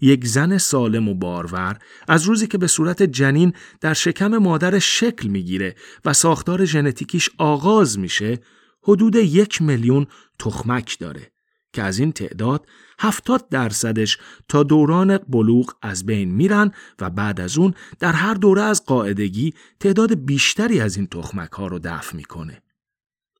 یک 0.00 0.26
زن 0.26 0.58
سالم 0.58 1.08
و 1.08 1.14
بارور 1.14 1.78
از 2.08 2.24
روزی 2.24 2.46
که 2.46 2.58
به 2.58 2.66
صورت 2.66 3.02
جنین 3.02 3.52
در 3.80 3.94
شکم 3.94 4.36
مادر 4.36 4.78
شکل 4.78 5.28
می‌گیره 5.28 5.74
و 6.04 6.12
ساختار 6.12 6.64
ژنتیکیش 6.64 7.30
آغاز 7.38 7.98
میشه 7.98 8.38
حدود 8.82 9.16
یک 9.16 9.62
میلیون 9.62 10.06
تخمک 10.38 10.98
داره 10.98 11.32
که 11.72 11.82
از 11.82 11.98
این 11.98 12.12
تعداد 12.12 12.66
70 12.98 13.48
درصدش 13.48 14.18
تا 14.48 14.62
دوران 14.62 15.18
بلوغ 15.18 15.74
از 15.82 16.06
بین 16.06 16.30
میرن 16.30 16.72
و 17.00 17.10
بعد 17.10 17.40
از 17.40 17.58
اون 17.58 17.74
در 17.98 18.12
هر 18.12 18.34
دوره 18.34 18.62
از 18.62 18.84
قاعدگی 18.84 19.54
تعداد 19.80 20.14
بیشتری 20.24 20.80
از 20.80 20.96
این 20.96 21.06
تخمک 21.06 21.50
ها 21.50 21.66
رو 21.66 21.78
دفع 21.78 22.16
می‌کنه. 22.16 22.62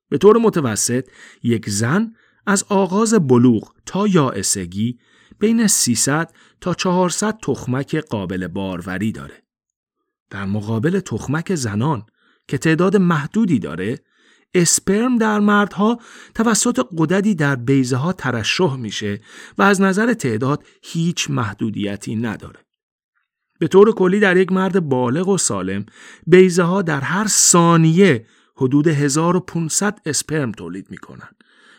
به 0.09 0.19
طور 0.19 0.39
متوسط 0.39 1.09
یک 1.43 1.71
زن 1.71 2.13
از 2.47 2.65
آغاز 2.69 3.15
بلوغ 3.15 3.73
تا 3.87 4.07
یائسگی 4.07 4.99
بین 5.39 5.67
300 5.67 6.33
تا 6.61 6.75
400 6.75 7.39
تخمک 7.43 7.97
قابل 7.97 8.47
باروری 8.47 9.13
داره. 9.13 9.43
در 10.31 10.45
مقابل 10.45 11.01
تخمک 11.01 11.55
زنان 11.55 12.07
که 12.49 12.59
تعداد 12.59 12.97
محدودی 12.97 13.59
داره 13.59 13.99
اسپرم 14.55 15.19
در 15.19 15.41
مردها 15.41 15.99
توسط 16.35 16.87
قددی 16.99 17.35
در 17.35 17.57
بیزه 17.57 17.97
ها 17.97 18.13
ترشح 18.13 18.77
میشه 18.77 19.21
و 19.59 19.63
از 19.63 19.81
نظر 19.81 20.15
تعداد 20.15 20.65
هیچ 20.83 21.31
محدودیتی 21.31 22.17
نداره. 22.17 22.61
به 23.59 23.69
طور 23.69 23.93
کلی 23.95 24.21
در 24.21 24.37
یک 24.37 24.53
مرد 24.53 24.89
بالغ 24.89 25.29
و 25.29 25.39
سالم 25.39 25.87
بیزه 26.27 26.63
ها 26.63 26.83
در 26.83 27.01
هر 27.01 27.27
ثانیه 27.27 28.27
حدود 28.57 28.89
1500 28.89 30.01
اسپرم 30.07 30.53
تولید 30.53 30.91
می‌کنن 30.91 31.29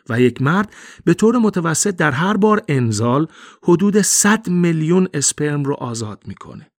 و 0.09 0.21
یک 0.21 0.41
مرد 0.41 0.73
به 1.03 1.13
طور 1.13 1.37
متوسط 1.37 1.95
در 1.95 2.11
هر 2.11 2.37
بار 2.37 2.63
انزال 2.67 3.27
حدود 3.63 4.01
100 4.01 4.49
میلیون 4.49 5.07
اسپرم 5.13 5.63
رو 5.63 5.73
آزاد 5.73 6.23
می‌کنه. 6.27 6.71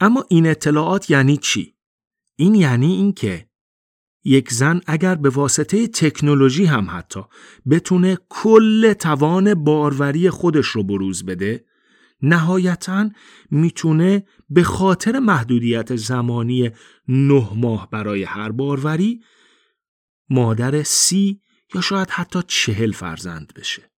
اما 0.00 0.24
این 0.28 0.46
اطلاعات 0.46 1.10
یعنی 1.10 1.36
چی؟ 1.36 1.74
این 2.36 2.54
یعنی 2.54 2.92
اینکه 2.92 3.48
یک 4.24 4.52
زن 4.52 4.80
اگر 4.86 5.14
به 5.14 5.28
واسطه 5.28 5.86
تکنولوژی 5.86 6.64
هم 6.64 6.86
حتی 6.90 7.20
بتونه 7.70 8.18
کل 8.28 8.92
توان 8.92 9.64
باروری 9.64 10.30
خودش 10.30 10.66
رو 10.66 10.82
بروز 10.82 11.24
بده 11.24 11.64
نهایتا 12.22 13.10
می‌تونه 13.50 14.26
به 14.50 14.62
خاطر 14.62 15.18
محدودیت 15.18 15.96
زمانی 15.96 16.70
نه 17.08 17.48
ماه 17.54 17.90
برای 17.90 18.22
هر 18.24 18.52
باروری 18.52 19.20
مادر 20.30 20.82
سی 20.82 21.40
یا 21.74 21.80
شاید 21.80 22.10
حتی 22.10 22.42
چهل 22.46 22.92
فرزند 22.92 23.52
بشه 23.56 23.90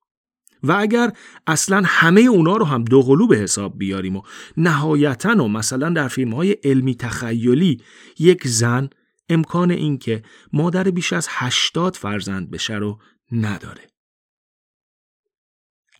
و 0.62 0.72
اگر 0.72 1.12
اصلا 1.46 1.82
همه 1.86 2.20
اونا 2.20 2.56
رو 2.56 2.64
هم 2.64 2.84
دوقلو 2.84 3.26
به 3.26 3.36
حساب 3.36 3.78
بیاریم 3.78 4.16
و 4.16 4.22
نهایتا 4.56 5.44
و 5.44 5.48
مثلا 5.48 5.90
در 5.90 6.08
فیلم 6.08 6.34
های 6.34 6.52
علمی 6.52 6.94
تخیلی 6.94 7.82
یک 8.18 8.48
زن 8.48 8.90
امکان 9.28 9.70
اینکه 9.70 10.22
مادر 10.52 10.84
بیش 10.84 11.12
از 11.12 11.26
80 11.30 11.96
فرزند 11.96 12.50
بشه 12.50 12.74
رو 12.74 12.98
نداره. 13.32 13.86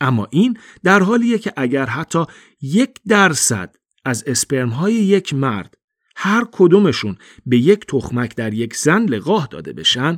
اما 0.01 0.27
این 0.31 0.57
در 0.83 0.99
حالیه 0.99 1.37
که 1.37 1.53
اگر 1.57 1.85
حتی 1.85 2.25
یک 2.61 2.99
درصد 3.07 3.75
از 4.05 4.23
اسپرم 4.27 4.69
های 4.69 4.93
یک 4.93 5.33
مرد 5.33 5.77
هر 6.15 6.45
کدومشون 6.51 7.17
به 7.45 7.57
یک 7.57 7.85
تخمک 7.87 8.35
در 8.35 8.53
یک 8.53 8.75
زن 8.75 9.05
لقاه 9.05 9.47
داده 9.51 9.73
بشن 9.73 10.17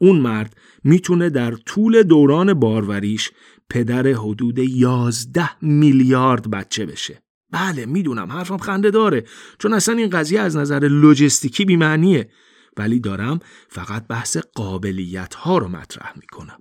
اون 0.00 0.18
مرد 0.18 0.56
می‌تونه 0.84 1.30
در 1.30 1.52
طول 1.52 2.02
دوران 2.02 2.54
باروریش 2.54 3.30
پدر 3.70 4.06
حدود 4.06 4.58
11 4.58 5.64
میلیارد 5.64 6.50
بچه 6.50 6.86
بشه. 6.86 7.22
بله 7.52 7.86
می‌دونم 7.86 8.32
حرفم 8.32 8.58
خنده 8.58 8.90
داره 8.90 9.24
چون 9.58 9.72
اصلا 9.72 9.94
این 9.94 10.10
قضیه 10.10 10.40
از 10.40 10.56
نظر 10.56 10.88
لوجستیکی 10.88 11.64
بیمعنیه. 11.64 12.30
ولی 12.76 13.00
دارم 13.00 13.40
فقط 13.68 14.06
بحث 14.06 14.36
قابلیت 14.36 15.34
ها 15.34 15.58
رو 15.58 15.68
مطرح 15.68 16.12
می‌کنم. 16.16 16.58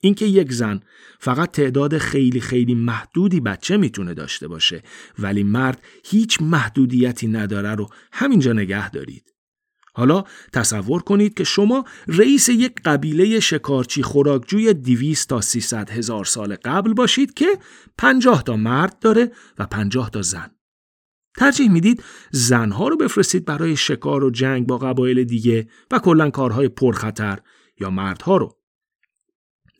اینکه 0.00 0.26
یک 0.26 0.52
زن 0.52 0.80
فقط 1.20 1.50
تعداد 1.50 1.98
خیلی 1.98 2.40
خیلی 2.40 2.74
محدودی 2.74 3.40
بچه 3.40 3.76
می‌تونه 3.76 4.14
داشته 4.14 4.48
باشه 4.48 4.82
ولی 5.18 5.42
مرد 5.42 5.82
هیچ 6.04 6.42
محدودیتی 6.42 7.26
نداره 7.26 7.74
رو 7.74 7.88
همینجا 8.12 8.52
نگه 8.52 8.90
دارید 8.90 9.33
حالا 9.96 10.24
تصور 10.52 11.02
کنید 11.02 11.34
که 11.34 11.44
شما 11.44 11.84
رئیس 12.08 12.48
یک 12.48 12.72
قبیله 12.84 13.40
شکارچی 13.40 14.02
خوراکجوی 14.02 14.74
200 14.74 15.28
تا 15.28 15.40
300 15.40 15.90
هزار 15.90 16.24
سال 16.24 16.56
قبل 16.64 16.92
باشید 16.92 17.34
که 17.34 17.46
50 17.98 18.42
تا 18.42 18.56
مرد 18.56 18.98
داره 18.98 19.32
و 19.58 19.66
50 19.66 20.10
تا 20.10 20.22
زن. 20.22 20.50
ترجیح 21.36 21.70
می‌دید 21.70 22.02
زنها 22.30 22.88
رو 22.88 22.96
بفرستید 22.96 23.44
برای 23.44 23.76
شکار 23.76 24.24
و 24.24 24.30
جنگ 24.30 24.66
با 24.66 24.78
قبایل 24.78 25.24
دیگه 25.24 25.68
و 25.90 25.98
کلا 25.98 26.30
کارهای 26.30 26.68
پرخطر 26.68 27.38
یا 27.80 27.90
مردها 27.90 28.36
رو. 28.36 28.56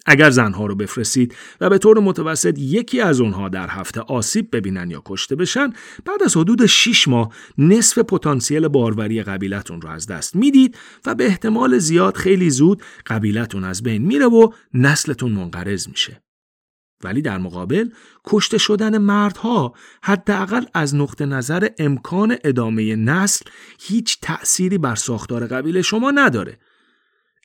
اگر 0.06 0.30
زنها 0.30 0.66
رو 0.66 0.74
بفرستید 0.74 1.34
و 1.60 1.70
به 1.70 1.78
طور 1.78 2.00
متوسط 2.00 2.58
یکی 2.58 3.00
از 3.00 3.20
اونها 3.20 3.48
در 3.48 3.68
هفته 3.68 4.00
آسیب 4.00 4.56
ببینن 4.56 4.90
یا 4.90 5.02
کشته 5.04 5.36
بشن 5.36 5.72
بعد 6.04 6.22
از 6.24 6.36
حدود 6.36 6.66
6 6.66 7.08
ماه 7.08 7.32
نصف 7.58 7.98
پتانسیل 7.98 8.68
باروری 8.68 9.22
قبیلتون 9.22 9.80
رو 9.80 9.88
از 9.88 10.06
دست 10.06 10.36
می‌دید 10.36 10.78
و 11.06 11.14
به 11.14 11.26
احتمال 11.26 11.78
زیاد 11.78 12.16
خیلی 12.16 12.50
زود 12.50 12.82
قبیلتون 13.06 13.64
از 13.64 13.82
بین 13.82 14.02
میره 14.02 14.26
و 14.26 14.52
نسلتون 14.74 15.32
منقرض 15.32 15.88
میشه. 15.88 16.22
ولی 17.04 17.22
در 17.22 17.38
مقابل 17.38 17.88
کشته 18.24 18.58
شدن 18.58 18.98
مردها 18.98 19.74
حداقل 20.02 20.64
از 20.74 20.94
نقطه 20.94 21.26
نظر 21.26 21.68
امکان 21.78 22.36
ادامه 22.44 22.96
نسل 22.96 23.44
هیچ 23.80 24.18
تأثیری 24.22 24.78
بر 24.78 24.94
ساختار 24.94 25.46
قبیله 25.46 25.82
شما 25.82 26.10
نداره. 26.10 26.58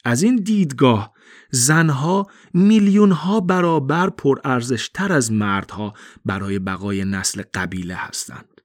از 0.05 0.23
این 0.23 0.35
دیدگاه 0.35 1.13
زنها 1.51 2.27
میلیون 2.53 3.11
ها 3.11 3.39
برابر 3.39 4.09
پرارزشتر 4.09 5.13
از 5.13 5.31
مردها 5.31 5.93
برای 6.25 6.59
بقای 6.59 7.05
نسل 7.05 7.43
قبیله 7.53 7.95
هستند. 7.95 8.61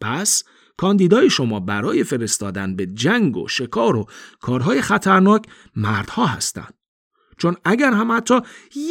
پس 0.00 0.44
کاندیدای 0.76 1.30
شما 1.30 1.60
برای 1.60 2.04
فرستادن 2.04 2.76
به 2.76 2.86
جنگ 2.86 3.36
و 3.36 3.48
شکار 3.48 3.96
و 3.96 4.06
کارهای 4.40 4.82
خطرناک 4.82 5.46
مردها 5.76 6.26
هستند. 6.26 6.74
چون 7.38 7.56
اگر 7.64 7.92
هم 7.92 8.12
حتی 8.12 8.40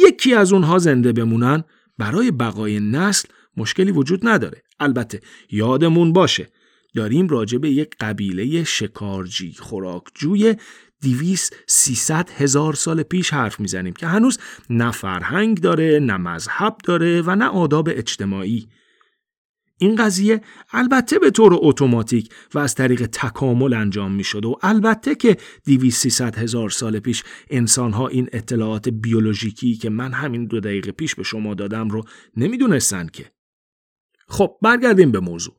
یکی 0.06 0.34
از 0.34 0.52
اونها 0.52 0.78
زنده 0.78 1.12
بمونن 1.12 1.64
برای 1.98 2.30
بقای 2.30 2.80
نسل 2.80 3.28
مشکلی 3.56 3.92
وجود 3.92 4.28
نداره. 4.28 4.62
البته 4.80 5.20
یادمون 5.50 6.12
باشه 6.12 6.48
داریم 6.94 7.28
راجع 7.28 7.58
به 7.58 7.70
یک 7.70 7.94
قبیله 8.00 8.64
شکارجی 8.64 9.52
خوراکجوی 9.52 10.56
دیویس 11.02 11.50
سیصد 11.66 12.30
هزار 12.30 12.74
سال 12.74 13.02
پیش 13.02 13.32
حرف 13.32 13.60
می‌زنیم 13.60 13.92
که 13.92 14.06
هنوز 14.06 14.38
نه 14.70 14.90
فرهنگ 14.90 15.60
داره 15.60 15.98
نه 16.02 16.16
مذهب 16.16 16.76
داره 16.84 17.22
و 17.22 17.34
نه 17.34 17.44
آداب 17.44 17.88
اجتماعی. 17.92 18.68
این 19.78 19.96
قضیه 19.96 20.40
البته 20.70 21.18
به 21.18 21.30
طور 21.30 21.58
اتوماتیک 21.60 22.28
و 22.54 22.58
از 22.58 22.74
طریق 22.74 23.06
تکامل 23.06 23.72
انجام 23.72 24.12
می 24.12 24.24
شده 24.24 24.48
و 24.48 24.54
البته 24.62 25.14
که 25.14 25.36
سیصد 25.90 26.38
هزار 26.38 26.70
سال 26.70 26.98
پیش 26.98 27.24
انسانها 27.50 28.08
این 28.08 28.28
اطلاعات 28.32 28.88
بیولوژیکی 28.88 29.76
که 29.76 29.90
من 29.90 30.12
همین 30.12 30.46
دو 30.46 30.60
دقیقه 30.60 30.92
پیش 30.92 31.14
به 31.14 31.22
شما 31.22 31.54
دادم 31.54 31.88
رو 31.88 32.02
نمی‌دونستند 32.36 33.10
که. 33.10 33.24
خب 34.28 34.56
برگردیم 34.62 35.12
به 35.12 35.20
موضوع. 35.20 35.54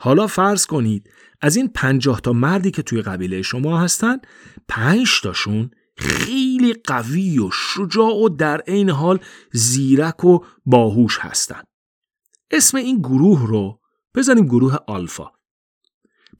حالا 0.00 0.26
فرض 0.26 0.66
کنید 0.66 1.10
از 1.40 1.56
این 1.56 1.68
پنجاه 1.68 2.20
تا 2.20 2.32
مردی 2.32 2.70
که 2.70 2.82
توی 2.82 3.02
قبیله 3.02 3.42
شما 3.42 3.80
هستن 3.80 4.18
پنج 4.68 5.20
تاشون 5.20 5.70
خیلی 5.96 6.72
قوی 6.72 7.38
و 7.38 7.50
شجاع 7.50 8.14
و 8.14 8.28
در 8.28 8.60
عین 8.60 8.90
حال 8.90 9.20
زیرک 9.52 10.24
و 10.24 10.38
باهوش 10.66 11.18
هستن. 11.18 11.62
اسم 12.50 12.76
این 12.76 12.98
گروه 12.98 13.46
رو 13.46 13.80
بزنیم 14.14 14.44
گروه 14.44 14.76
آلفا. 14.86 15.30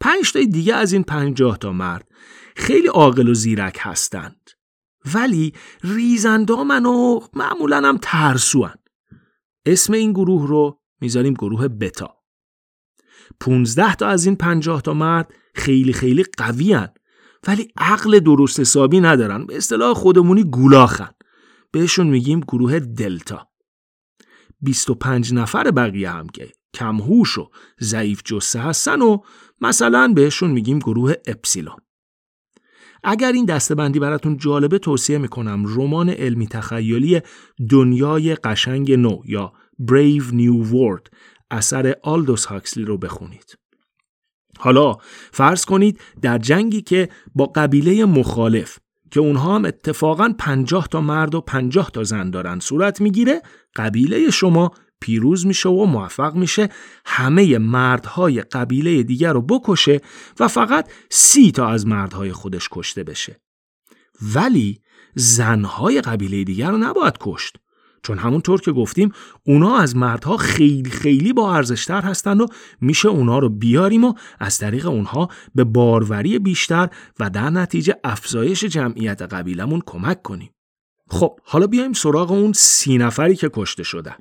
پنج 0.00 0.32
تا 0.32 0.40
دیگه 0.40 0.74
از 0.74 0.92
این 0.92 1.02
پنجاه 1.02 1.58
تا 1.58 1.72
مرد 1.72 2.08
خیلی 2.56 2.88
عاقل 2.88 3.28
و 3.28 3.34
زیرک 3.34 3.78
هستند. 3.80 4.50
ولی 5.14 5.52
ریزندامن 5.84 6.86
و 6.86 7.20
معمولا 7.32 7.88
هم 7.88 7.98
ترسوان. 8.02 8.74
اسم 9.66 9.92
این 9.92 10.12
گروه 10.12 10.48
رو 10.48 10.80
می‌ذاریم 11.00 11.34
گروه 11.34 11.68
بتا. 11.68 12.17
15 13.40 13.94
تا 13.94 14.06
از 14.06 14.26
این 14.26 14.36
50 14.36 14.82
تا 14.82 14.94
مرد 14.94 15.34
خیلی 15.54 15.92
خیلی 15.92 16.24
قوی 16.38 16.72
هن. 16.72 16.88
ولی 17.46 17.68
عقل 17.76 18.18
درست 18.18 18.60
حسابی 18.60 19.00
ندارن. 19.00 19.46
به 19.46 19.56
اصطلاح 19.56 19.94
خودمونی 19.94 20.44
گولاخن. 20.44 21.10
بهشون 21.72 22.06
میگیم 22.06 22.40
گروه 22.40 22.78
دلتا. 22.78 23.48
25 24.60 25.34
نفر 25.34 25.70
بقیه 25.70 26.10
هم 26.10 26.28
که 26.28 26.52
کمهوش 26.74 27.38
و 27.38 27.50
ضعیف 27.80 28.22
جسه 28.24 28.60
هستن 28.60 29.02
و 29.02 29.18
مثلا 29.60 30.12
بهشون 30.14 30.50
میگیم 30.50 30.78
گروه 30.78 31.12
اپسیلون. 31.26 31.76
اگر 33.04 33.32
این 33.32 33.44
دستبندی 33.44 33.98
براتون 33.98 34.36
جالبه 34.36 34.78
توصیه 34.78 35.18
می‌کنم 35.18 35.64
رمان 35.66 36.10
علمی 36.10 36.46
تخیلی 36.46 37.20
دنیای 37.70 38.34
قشنگ 38.34 38.92
نو 38.92 39.22
یا 39.24 39.52
Brave 39.82 40.32
New 40.32 40.72
World 40.72 41.08
اثر 41.50 41.94
آلدوس 42.02 42.44
هاکسلی 42.44 42.84
رو 42.84 42.98
بخونید. 42.98 43.58
حالا 44.58 44.96
فرض 45.32 45.64
کنید 45.64 46.00
در 46.22 46.38
جنگی 46.38 46.82
که 46.82 47.08
با 47.34 47.46
قبیله 47.46 48.04
مخالف 48.04 48.78
که 49.10 49.20
اونها 49.20 49.54
هم 49.54 49.64
اتفاقا 49.64 50.32
پنجاه 50.38 50.88
تا 50.88 51.00
مرد 51.00 51.34
و 51.34 51.40
پنجاه 51.40 51.90
تا 51.90 52.04
زن 52.04 52.30
دارن 52.30 52.58
صورت 52.58 53.00
می‌گیره 53.00 53.42
قبیله 53.76 54.30
شما 54.30 54.72
پیروز 55.00 55.46
میشه 55.46 55.68
و 55.68 55.84
موفق 55.84 56.34
میشه 56.34 56.68
همه 57.04 57.58
مردهای 57.58 58.40
قبیله 58.40 59.02
دیگر 59.02 59.32
رو 59.32 59.42
بکشه 59.42 60.00
و 60.40 60.48
فقط 60.48 60.90
سی 61.10 61.52
تا 61.52 61.68
از 61.68 61.86
مردهای 61.86 62.32
خودش 62.32 62.68
کشته 62.72 63.04
بشه 63.04 63.40
ولی 64.34 64.80
زنهای 65.14 66.00
قبیله 66.00 66.44
دیگر 66.44 66.70
رو 66.70 66.78
نباید 66.78 67.14
کشت 67.20 67.56
چون 68.02 68.18
همونطور 68.18 68.60
که 68.60 68.72
گفتیم 68.72 69.12
اونا 69.46 69.76
از 69.76 69.96
مردها 69.96 70.36
خیلی 70.36 70.90
خیلی 70.90 71.32
با 71.32 71.54
ارزشتر 71.54 72.00
هستند 72.00 72.40
و 72.40 72.46
میشه 72.80 73.08
اونا 73.08 73.38
رو 73.38 73.48
بیاریم 73.48 74.04
و 74.04 74.14
از 74.38 74.58
طریق 74.58 74.86
اونها 74.86 75.28
به 75.54 75.64
باروری 75.64 76.38
بیشتر 76.38 76.88
و 77.20 77.30
در 77.30 77.50
نتیجه 77.50 77.94
افزایش 78.04 78.64
جمعیت 78.64 79.22
قبیلمون 79.22 79.82
کمک 79.86 80.22
کنیم. 80.22 80.50
خب 81.10 81.38
حالا 81.44 81.66
بیایم 81.66 81.92
سراغ 81.92 82.32
اون 82.32 82.52
سی 82.52 82.98
نفری 82.98 83.36
که 83.36 83.50
کشته 83.52 83.82
شدن. 83.82 84.16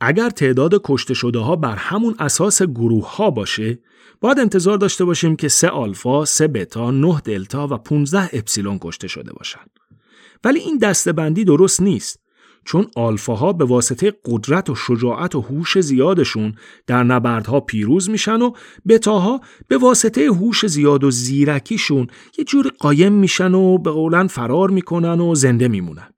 اگر 0.00 0.30
تعداد 0.30 0.80
کشته 0.84 1.14
شده 1.14 1.38
ها 1.38 1.56
بر 1.56 1.76
همون 1.76 2.14
اساس 2.18 2.62
گروه 2.62 3.16
ها 3.16 3.30
باشه 3.30 3.78
باید 4.20 4.38
انتظار 4.38 4.78
داشته 4.78 5.04
باشیم 5.04 5.36
که 5.36 5.48
سه 5.48 5.68
آلفا، 5.68 6.24
سه 6.24 6.48
بتا، 6.48 6.90
نه 6.90 7.20
دلتا 7.24 7.66
و 7.66 7.76
15 7.78 8.30
اپسیلون 8.32 8.78
کشته 8.80 9.08
شده 9.08 9.32
باشن. 9.32 9.60
ولی 10.44 10.58
این 10.58 10.78
دستبندی 10.78 11.44
درست 11.44 11.80
نیست. 11.80 12.19
چون 12.64 12.86
آلفاها 12.96 13.52
به 13.52 13.64
واسطه 13.64 14.12
قدرت 14.24 14.70
و 14.70 14.74
شجاعت 14.74 15.34
و 15.34 15.40
هوش 15.40 15.80
زیادشون 15.80 16.54
در 16.86 17.02
نبردها 17.02 17.60
پیروز 17.60 18.10
میشن 18.10 18.42
و 18.42 18.52
بتاها 18.88 19.40
به 19.68 19.78
واسطه 19.78 20.26
هوش 20.26 20.66
زیاد 20.66 21.04
و 21.04 21.10
زیرکیشون 21.10 22.06
یه 22.38 22.44
جور 22.44 22.72
قایم 22.78 23.12
میشن 23.12 23.54
و 23.54 23.78
به 23.78 23.90
قولن 23.90 24.26
فرار 24.26 24.70
می‌کنن 24.70 25.20
و 25.20 25.34
زنده 25.34 25.68
میمونن. 25.68 26.14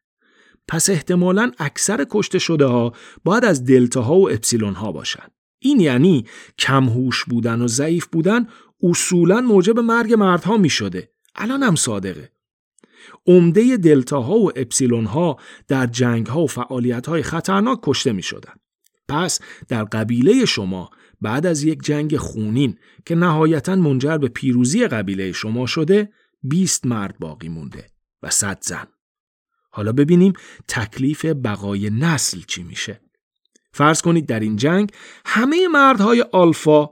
پس 0.69 0.91
احتمالا 0.91 1.53
اکثر 1.59 2.07
کشته 2.11 2.39
شده 2.39 2.65
ها 2.65 2.93
باید 3.25 3.45
از 3.45 3.65
دلتاها 3.65 4.15
و 4.15 4.31
اپسیلون 4.31 4.75
ها 4.75 4.93
باشن. 4.93 5.27
این 5.59 5.81
یعنی 5.81 6.25
کم 6.59 6.85
هوش 6.85 7.25
بودن 7.25 7.63
و 7.63 7.69
ضعیف 7.69 8.07
بودن 8.07 8.47
اصولا 8.83 9.41
موجب 9.41 9.79
مرگ 9.79 10.15
مردها 10.15 10.57
می 10.57 10.71
شده. 10.71 11.11
الان 11.35 11.63
هم 11.63 11.75
صادقه. 11.75 12.33
عمده 13.27 13.77
دلتاها 13.77 14.39
و 14.39 14.53
اپسیلونها 14.57 15.37
در 15.69 15.87
جنگها 15.87 16.43
و 16.43 16.47
فعالیتهای 16.47 17.23
خطرناک 17.23 17.79
کشته 17.83 18.13
می 18.13 18.23
شدن. 18.23 18.53
پس 19.09 19.41
در 19.69 19.85
قبیله 19.85 20.45
شما 20.45 20.91
بعد 21.21 21.47
از 21.47 21.63
یک 21.63 21.83
جنگ 21.83 22.17
خونین 22.17 22.79
که 23.07 23.15
نهایتا 23.15 23.77
منجر 23.77 24.19
به 24.19 24.29
پیروزی 24.29 24.87
قبیله 24.87 25.33
شما 25.33 25.67
شده 25.67 26.13
20 26.43 26.87
مرد 26.87 27.19
باقی 27.19 27.49
مونده 27.49 27.87
و 28.23 28.31
100 28.31 28.59
زن. 28.61 28.87
حالا 29.71 29.93
ببینیم 29.93 30.33
تکلیف 30.69 31.25
بقای 31.25 31.91
نسل 31.91 32.41
چی 32.47 32.63
میشه. 32.63 33.01
فرض 33.73 34.03
کنید 34.03 34.27
در 34.27 34.41
این 34.41 34.57
جنگ 34.57 34.91
همه 35.25 35.69
مردهای 35.69 36.23
آلفا 36.33 36.91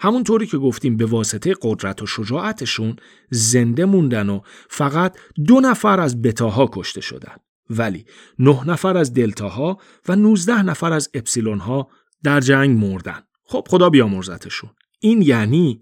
همونطوری 0.00 0.46
که 0.46 0.58
گفتیم 0.58 0.96
به 0.96 1.06
واسطه 1.06 1.54
قدرت 1.62 2.02
و 2.02 2.06
شجاعتشون 2.06 2.96
زنده 3.30 3.84
موندن 3.84 4.28
و 4.28 4.40
فقط 4.68 5.18
دو 5.46 5.60
نفر 5.60 6.00
از 6.00 6.22
بتاها 6.22 6.70
کشته 6.72 7.00
شدن. 7.00 7.36
ولی 7.70 8.04
نه 8.38 8.64
نفر 8.68 8.96
از 8.96 9.14
دلتاها 9.14 9.78
و 10.08 10.16
19 10.16 10.62
نفر 10.62 10.92
از 10.92 11.10
اپسیلونها 11.14 11.88
در 12.22 12.40
جنگ 12.40 12.84
مردن. 12.84 13.22
خب 13.44 13.66
خدا 13.70 13.90
بیامرزتشون. 13.90 14.70
این 15.00 15.22
یعنی 15.22 15.80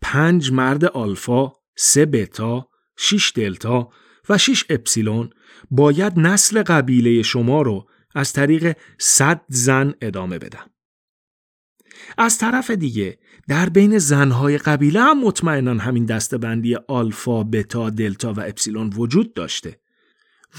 پنج 0.00 0.52
مرد 0.52 0.84
آلفا، 0.84 1.52
سه 1.76 2.06
بتا، 2.06 2.68
شش 2.96 3.32
دلتا 3.34 3.88
و 4.28 4.38
شش 4.38 4.64
اپسیلون 4.70 5.30
باید 5.70 6.18
نسل 6.18 6.62
قبیله 6.62 7.22
شما 7.22 7.62
رو 7.62 7.88
از 8.14 8.32
طریق 8.32 8.76
صد 8.98 9.40
زن 9.48 9.94
ادامه 10.00 10.38
بدن. 10.38 10.64
از 12.18 12.38
طرف 12.38 12.70
دیگه 12.70 13.18
در 13.48 13.68
بین 13.68 13.98
زنهای 13.98 14.58
قبیله 14.58 15.00
هم 15.00 15.20
مطمئنا 15.20 15.74
همین 15.74 16.04
دستبندی 16.04 16.76
آلفا، 16.88 17.42
بتا، 17.42 17.90
دلتا 17.90 18.32
و 18.32 18.40
اپسیلون 18.40 18.92
وجود 18.96 19.34
داشته. 19.34 19.78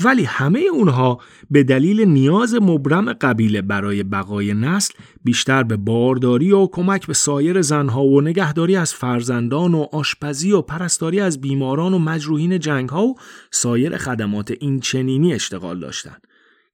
ولی 0.04 0.23
همه 0.23 0.60
اونها 0.60 1.21
به 1.52 1.63
دلیل 1.63 2.02
نیاز 2.02 2.56
مبرم 2.56 3.13
قبیله 3.13 3.62
برای 3.62 4.04
بقای 4.04 4.54
نسل 4.54 4.93
بیشتر 5.23 5.63
به 5.63 5.78
بارداری 5.78 6.52
و 6.52 6.67
کمک 6.67 7.08
به 7.08 7.13
سایر 7.13 7.62
زنها 7.62 8.04
و 8.04 8.21
نگهداری 8.21 8.76
از 8.76 8.93
فرزندان 8.93 9.73
و 9.73 9.88
آشپزی 9.91 10.52
و 10.52 10.62
پرستاری 10.62 11.19
از 11.19 11.41
بیماران 11.41 11.93
و 11.93 12.00
مجروحین 12.00 12.60
جنگ 12.60 12.89
ها 12.89 13.04
و 13.04 13.15
سایر 13.52 13.97
خدمات 13.97 14.52
این 14.60 14.80
چنینی 14.80 15.34
اشتغال 15.34 15.80
داشتند 15.80 16.28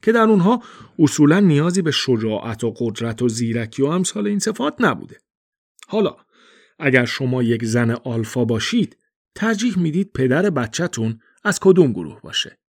که 0.03 0.11
در 0.11 0.21
اونها 0.21 0.63
اصولا 0.99 1.39
نیازی 1.39 1.81
به 1.81 1.91
شجاعت 1.91 2.63
و 2.63 2.73
قدرت 2.77 3.21
و 3.21 3.29
زیرکی 3.29 3.81
و 3.81 3.85
امثال 3.85 4.27
این 4.27 4.39
صفات 4.39 4.75
نبوده. 4.79 5.17
حالا 5.87 6.15
اگر 6.79 7.05
شما 7.05 7.43
یک 7.43 7.65
زن 7.65 7.91
آلفا 7.91 8.45
باشید 8.45 8.97
ترجیح 9.35 9.79
می‌دید 9.79 10.11
پدر 10.11 10.49
بچهتون 10.49 11.19
از 11.43 11.59
کدوم 11.59 11.91
گروه 11.91 12.21
باشه؟ 12.21 12.59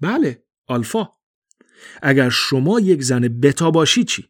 بله 0.00 0.44
آلفا 0.66 1.08
اگر 2.02 2.28
شما 2.28 2.80
یک 2.80 3.02
زن 3.02 3.20
بتا 3.20 3.70
باشی 3.70 4.04
چی؟ 4.04 4.28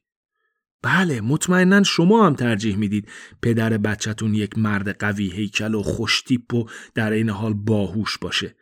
بله 0.83 1.21
مطمئنا 1.21 1.83
شما 1.83 2.27
هم 2.27 2.35
ترجیح 2.35 2.77
می‌دید 2.77 3.09
پدر 3.43 3.79
بچهتون 3.79 4.35
یک 4.35 4.59
مرد 4.59 4.99
قوی 4.99 5.31
هیکل 5.31 5.75
و 5.75 5.83
خوشتیپ 5.83 6.55
و 6.55 6.69
در 6.95 7.13
این 7.13 7.31
حال 7.31 7.55
باهوش 7.55 8.19
باشه 8.19 8.57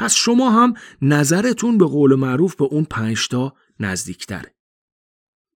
پس 0.00 0.14
شما 0.14 0.50
هم 0.50 0.74
نظرتون 1.02 1.78
به 1.78 1.86
قول 1.86 2.14
معروف 2.14 2.56
به 2.56 2.64
اون 2.64 2.84
پنجتا 2.84 3.52
نزدیکتره. 3.80 4.54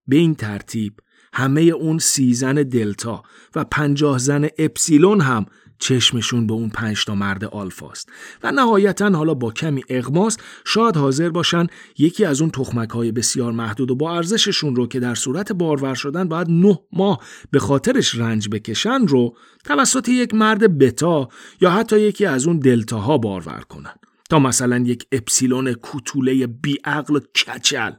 به 0.07 0.15
این 0.15 0.35
ترتیب 0.35 0.93
همه 1.33 1.61
اون 1.61 1.97
سی 1.97 2.33
زن 2.33 2.53
دلتا 2.53 3.23
و 3.55 3.63
پنجاه 3.63 4.17
زن 4.17 4.47
اپسیلون 4.57 5.21
هم 5.21 5.45
چشمشون 5.79 6.47
به 6.47 6.53
اون 6.53 6.69
پنج 6.69 7.05
تا 7.05 7.15
مرد 7.15 7.45
آلفاست 7.45 8.09
و 8.43 8.51
نهایتا 8.51 9.09
حالا 9.09 9.33
با 9.33 9.51
کمی 9.51 9.83
اغماس 9.89 10.37
شاید 10.65 10.97
حاضر 10.97 11.29
باشن 11.29 11.67
یکی 11.97 12.25
از 12.25 12.41
اون 12.41 12.49
تخمک 12.49 12.89
های 12.89 13.11
بسیار 13.11 13.51
محدود 13.51 13.91
و 13.91 13.95
با 13.95 14.15
ارزششون 14.15 14.75
رو 14.75 14.87
که 14.87 14.99
در 14.99 15.15
صورت 15.15 15.51
بارور 15.51 15.95
شدن 15.95 16.27
باید 16.27 16.49
نه 16.49 16.79
ماه 16.91 17.21
به 17.51 17.59
خاطرش 17.59 18.15
رنج 18.15 18.49
بکشن 18.49 19.07
رو 19.07 19.37
توسط 19.63 20.09
یک 20.09 20.33
مرد 20.33 20.77
بتا 20.77 21.29
یا 21.61 21.71
حتی 21.71 21.99
یکی 21.99 22.25
از 22.25 22.47
اون 22.47 22.59
دلتاها 22.59 23.17
بارور 23.17 23.61
کنن. 23.69 23.95
تا 24.29 24.39
مثلا 24.39 24.77
یک 24.77 25.07
اپسیلون 25.11 25.73
کوتوله 25.73 26.47
بیعقل 26.47 27.19
کچل 27.19 27.91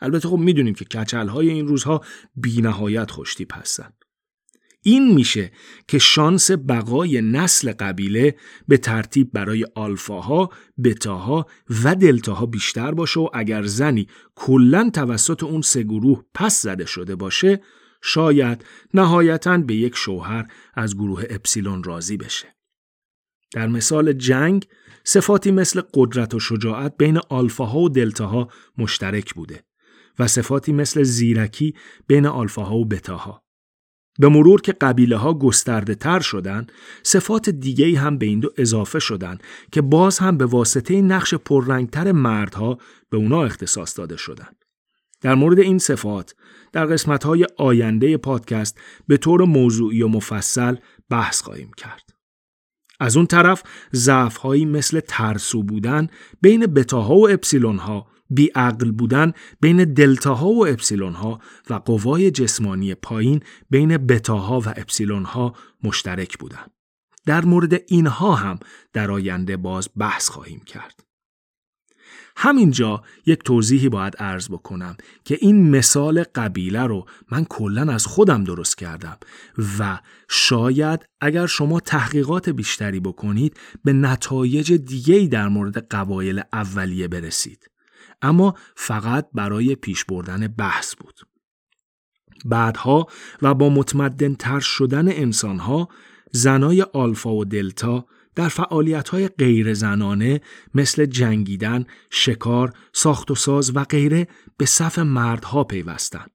البته 0.00 0.28
خب 0.28 0.36
می‌دونیم 0.36 0.74
که 0.74 0.84
کچل 0.84 1.28
های 1.28 1.50
این 1.50 1.68
روزها 1.68 2.04
بی 2.34 2.60
نهایت 2.62 3.10
خوشتی 3.10 3.46
هستن 3.52 3.92
این 4.82 5.14
میشه 5.14 5.52
که 5.88 5.98
شانس 5.98 6.50
بقای 6.50 7.22
نسل 7.22 7.72
قبیله 7.72 8.36
به 8.68 8.76
ترتیب 8.76 9.32
برای 9.32 9.66
آلفاها، 9.74 10.50
بتاها 10.84 11.46
و 11.84 11.94
دلتاها 11.94 12.46
بیشتر 12.46 12.90
باشه 12.90 13.20
و 13.20 13.28
اگر 13.34 13.62
زنی 13.62 14.06
کلا 14.34 14.90
توسط 14.90 15.42
اون 15.42 15.62
سه 15.62 15.82
گروه 15.82 16.24
پس 16.34 16.62
زده 16.62 16.86
شده 16.86 17.16
باشه 17.16 17.62
شاید 18.02 18.64
نهایتا 18.94 19.58
به 19.58 19.74
یک 19.74 19.96
شوهر 19.96 20.46
از 20.74 20.96
گروه 20.96 21.24
اپسیلون 21.30 21.82
راضی 21.82 22.16
بشه. 22.16 22.57
در 23.52 23.68
مثال 23.68 24.12
جنگ 24.12 24.66
صفاتی 25.04 25.50
مثل 25.50 25.82
قدرت 25.94 26.34
و 26.34 26.40
شجاعت 26.40 26.94
بین 26.98 27.20
آلفاها 27.28 27.78
و 27.78 27.88
دلتاها 27.88 28.48
مشترک 28.78 29.34
بوده 29.34 29.64
و 30.18 30.26
صفاتی 30.26 30.72
مثل 30.72 31.02
زیرکی 31.02 31.74
بین 32.06 32.26
آلفاها 32.26 32.76
و 32.76 32.84
بتاها. 32.84 33.42
به 34.18 34.28
مرور 34.28 34.60
که 34.60 34.72
قبیله 34.72 35.16
ها 35.16 35.34
گسترده 35.34 35.94
تر 35.94 36.20
شدن، 36.20 36.66
صفات 37.02 37.50
دیگه 37.50 37.98
هم 37.98 38.18
به 38.18 38.26
این 38.26 38.40
دو 38.40 38.50
اضافه 38.56 38.98
شدن 38.98 39.38
که 39.72 39.82
باز 39.82 40.18
هم 40.18 40.36
به 40.36 40.46
واسطه 40.46 41.02
نقش 41.02 41.34
پررنگتر 41.34 42.12
مردها 42.12 42.78
به 43.10 43.16
اونا 43.16 43.44
اختصاص 43.44 43.98
داده 43.98 44.16
شدن. 44.16 44.48
در 45.20 45.34
مورد 45.34 45.58
این 45.58 45.78
صفات 45.78 46.34
در 46.72 46.86
قسمت 46.86 47.24
های 47.24 47.46
آینده 47.58 48.16
پادکست 48.16 48.80
به 49.08 49.16
طور 49.16 49.44
موضوعی 49.44 50.02
و 50.02 50.08
مفصل 50.08 50.76
بحث 51.10 51.42
خواهیم 51.42 51.70
کرد. 51.76 52.17
از 53.00 53.16
اون 53.16 53.26
طرف 53.26 53.62
هایی 54.42 54.64
مثل 54.64 55.00
ترسو 55.00 55.62
بودن 55.62 56.08
بین 56.40 56.66
بتاها 56.66 57.14
و 57.14 57.30
اپسیلونها 57.30 58.06
بیعقل 58.30 58.90
بودن 58.90 59.32
بین 59.60 59.84
دلتاها 59.84 60.48
و 60.48 60.66
اپسیلونها 60.66 61.40
و 61.70 61.74
قوای 61.74 62.30
جسمانی 62.30 62.94
پایین 62.94 63.40
بین 63.70 63.96
بتاها 63.96 64.60
و 64.60 64.68
اپسیلونها 64.68 65.54
مشترک 65.84 66.38
بودند. 66.38 66.70
در 67.26 67.44
مورد 67.44 67.82
اینها 67.86 68.34
هم 68.34 68.58
در 68.92 69.10
آینده 69.10 69.56
باز 69.56 69.88
بحث 69.96 70.28
خواهیم 70.28 70.60
کرد. 70.60 71.07
همینجا 72.40 73.02
یک 73.26 73.42
توضیحی 73.42 73.88
باید 73.88 74.16
عرض 74.16 74.48
بکنم 74.48 74.96
که 75.24 75.38
این 75.40 75.70
مثال 75.70 76.24
قبیله 76.34 76.82
رو 76.82 77.06
من 77.30 77.44
کلا 77.44 77.92
از 77.92 78.06
خودم 78.06 78.44
درست 78.44 78.78
کردم 78.78 79.16
و 79.78 79.98
شاید 80.28 81.08
اگر 81.20 81.46
شما 81.46 81.80
تحقیقات 81.80 82.48
بیشتری 82.48 83.00
بکنید 83.00 83.56
به 83.84 83.92
نتایج 83.92 84.72
دیگهی 84.72 85.28
در 85.28 85.48
مورد 85.48 85.78
قبایل 85.78 86.42
اولیه 86.52 87.08
برسید. 87.08 87.70
اما 88.22 88.54
فقط 88.76 89.28
برای 89.34 89.74
پیش 89.74 90.04
بردن 90.04 90.48
بحث 90.48 90.94
بود. 90.94 91.20
بعدها 92.44 93.06
و 93.42 93.54
با 93.54 93.68
متمدن 93.68 94.34
تر 94.34 94.60
شدن 94.60 95.08
انسانها 95.08 95.88
زنای 96.32 96.82
آلفا 96.82 97.34
و 97.34 97.44
دلتا 97.44 98.06
در 98.38 98.48
فعالیت 98.48 99.08
های 99.08 99.28
غیر 99.28 99.74
زنانه 99.74 100.40
مثل 100.74 101.06
جنگیدن، 101.06 101.84
شکار، 102.10 102.72
ساخت 102.92 103.30
و 103.30 103.34
ساز 103.34 103.76
و 103.76 103.84
غیره 103.84 104.28
به 104.56 104.66
صف 104.66 104.98
مردها 104.98 105.64
پیوستند. 105.64 106.30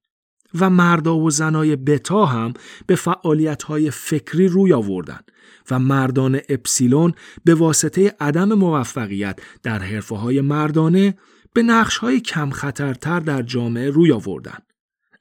و 0.59 0.69
مردا 0.69 1.17
و 1.17 1.29
زنای 1.29 1.75
بتا 1.75 2.25
هم 2.25 2.53
به 2.87 2.95
فعالیت 2.95 3.63
های 3.63 3.91
فکری 3.91 4.47
روی 4.47 4.73
آوردند 4.73 5.31
و 5.71 5.79
مردان 5.79 6.39
اپسیلون 6.49 7.13
به 7.45 7.55
واسطه 7.55 8.15
عدم 8.19 8.53
موفقیت 8.53 9.39
در 9.63 9.79
حرفه 9.79 10.15
های 10.15 10.41
مردانه 10.41 11.17
به 11.53 11.63
نقش 11.63 11.97
های 11.97 12.19
کم 12.19 12.49
خطرتر 12.49 13.19
در 13.19 13.41
جامعه 13.41 13.89
روی 13.89 14.11
آوردن. 14.11 14.57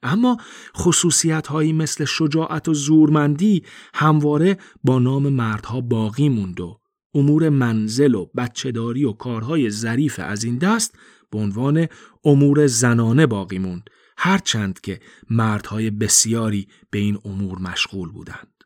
اما 0.03 0.37
خصوصیت 0.77 1.47
هایی 1.47 1.73
مثل 1.73 2.05
شجاعت 2.05 2.67
و 2.67 2.73
زورمندی 2.73 3.63
همواره 3.93 4.57
با 4.83 4.99
نام 4.99 5.29
مردها 5.29 5.81
باقی 5.81 6.29
موند 6.29 6.61
و 6.61 6.79
امور 7.13 7.49
منزل 7.49 8.15
و 8.15 8.25
بچهداری 8.25 9.05
و 9.05 9.11
کارهای 9.11 9.69
ظریف 9.69 10.19
از 10.23 10.43
این 10.43 10.57
دست 10.57 10.95
به 11.31 11.39
عنوان 11.39 11.87
امور 12.25 12.67
زنانه 12.67 13.25
باقی 13.25 13.59
موند 13.59 13.89
هرچند 14.17 14.81
که 14.81 14.99
مردهای 15.29 15.89
بسیاری 15.89 16.67
به 16.91 16.99
این 16.99 17.19
امور 17.25 17.59
مشغول 17.59 18.11
بودند. 18.11 18.63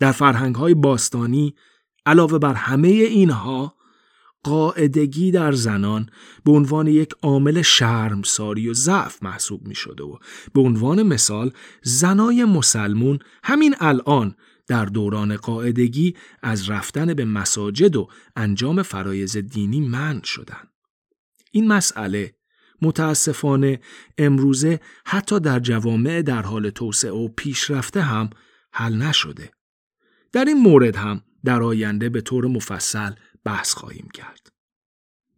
در 0.00 0.12
فرهنگ 0.12 0.54
های 0.54 0.74
باستانی 0.74 1.54
علاوه 2.06 2.38
بر 2.38 2.54
همه 2.54 2.88
اینها 2.88 3.75
قاعدگی 4.46 5.30
در 5.30 5.52
زنان 5.52 6.08
به 6.44 6.52
عنوان 6.52 6.86
یک 6.86 7.14
عامل 7.22 7.62
شرمساری 7.62 8.68
و 8.68 8.74
ضعف 8.74 9.22
محسوب 9.22 9.68
می 9.68 9.74
شده 9.74 10.04
و 10.04 10.16
به 10.54 10.60
عنوان 10.60 11.02
مثال 11.02 11.50
زنای 11.82 12.44
مسلمون 12.44 13.18
همین 13.44 13.74
الان 13.80 14.34
در 14.66 14.84
دوران 14.84 15.36
قاعدگی 15.36 16.14
از 16.42 16.70
رفتن 16.70 17.14
به 17.14 17.24
مساجد 17.24 17.96
و 17.96 18.08
انجام 18.36 18.82
فرایز 18.82 19.36
دینی 19.36 19.80
منع 19.80 20.24
شدند. 20.24 20.68
این 21.52 21.68
مسئله 21.68 22.34
متاسفانه 22.82 23.80
امروزه 24.18 24.80
حتی 25.06 25.40
در 25.40 25.60
جوامع 25.60 26.22
در 26.22 26.42
حال 26.42 26.70
توسعه 26.70 27.12
و 27.12 27.28
پیشرفته 27.28 28.00
هم 28.00 28.30
حل 28.72 28.94
نشده. 28.94 29.50
در 30.32 30.44
این 30.44 30.58
مورد 30.62 30.96
هم 30.96 31.22
در 31.44 31.62
آینده 31.62 32.08
به 32.08 32.20
طور 32.20 32.46
مفصل 32.46 33.10
بحث 33.46 33.74
خواهیم 33.74 34.08
کرد. 34.14 34.52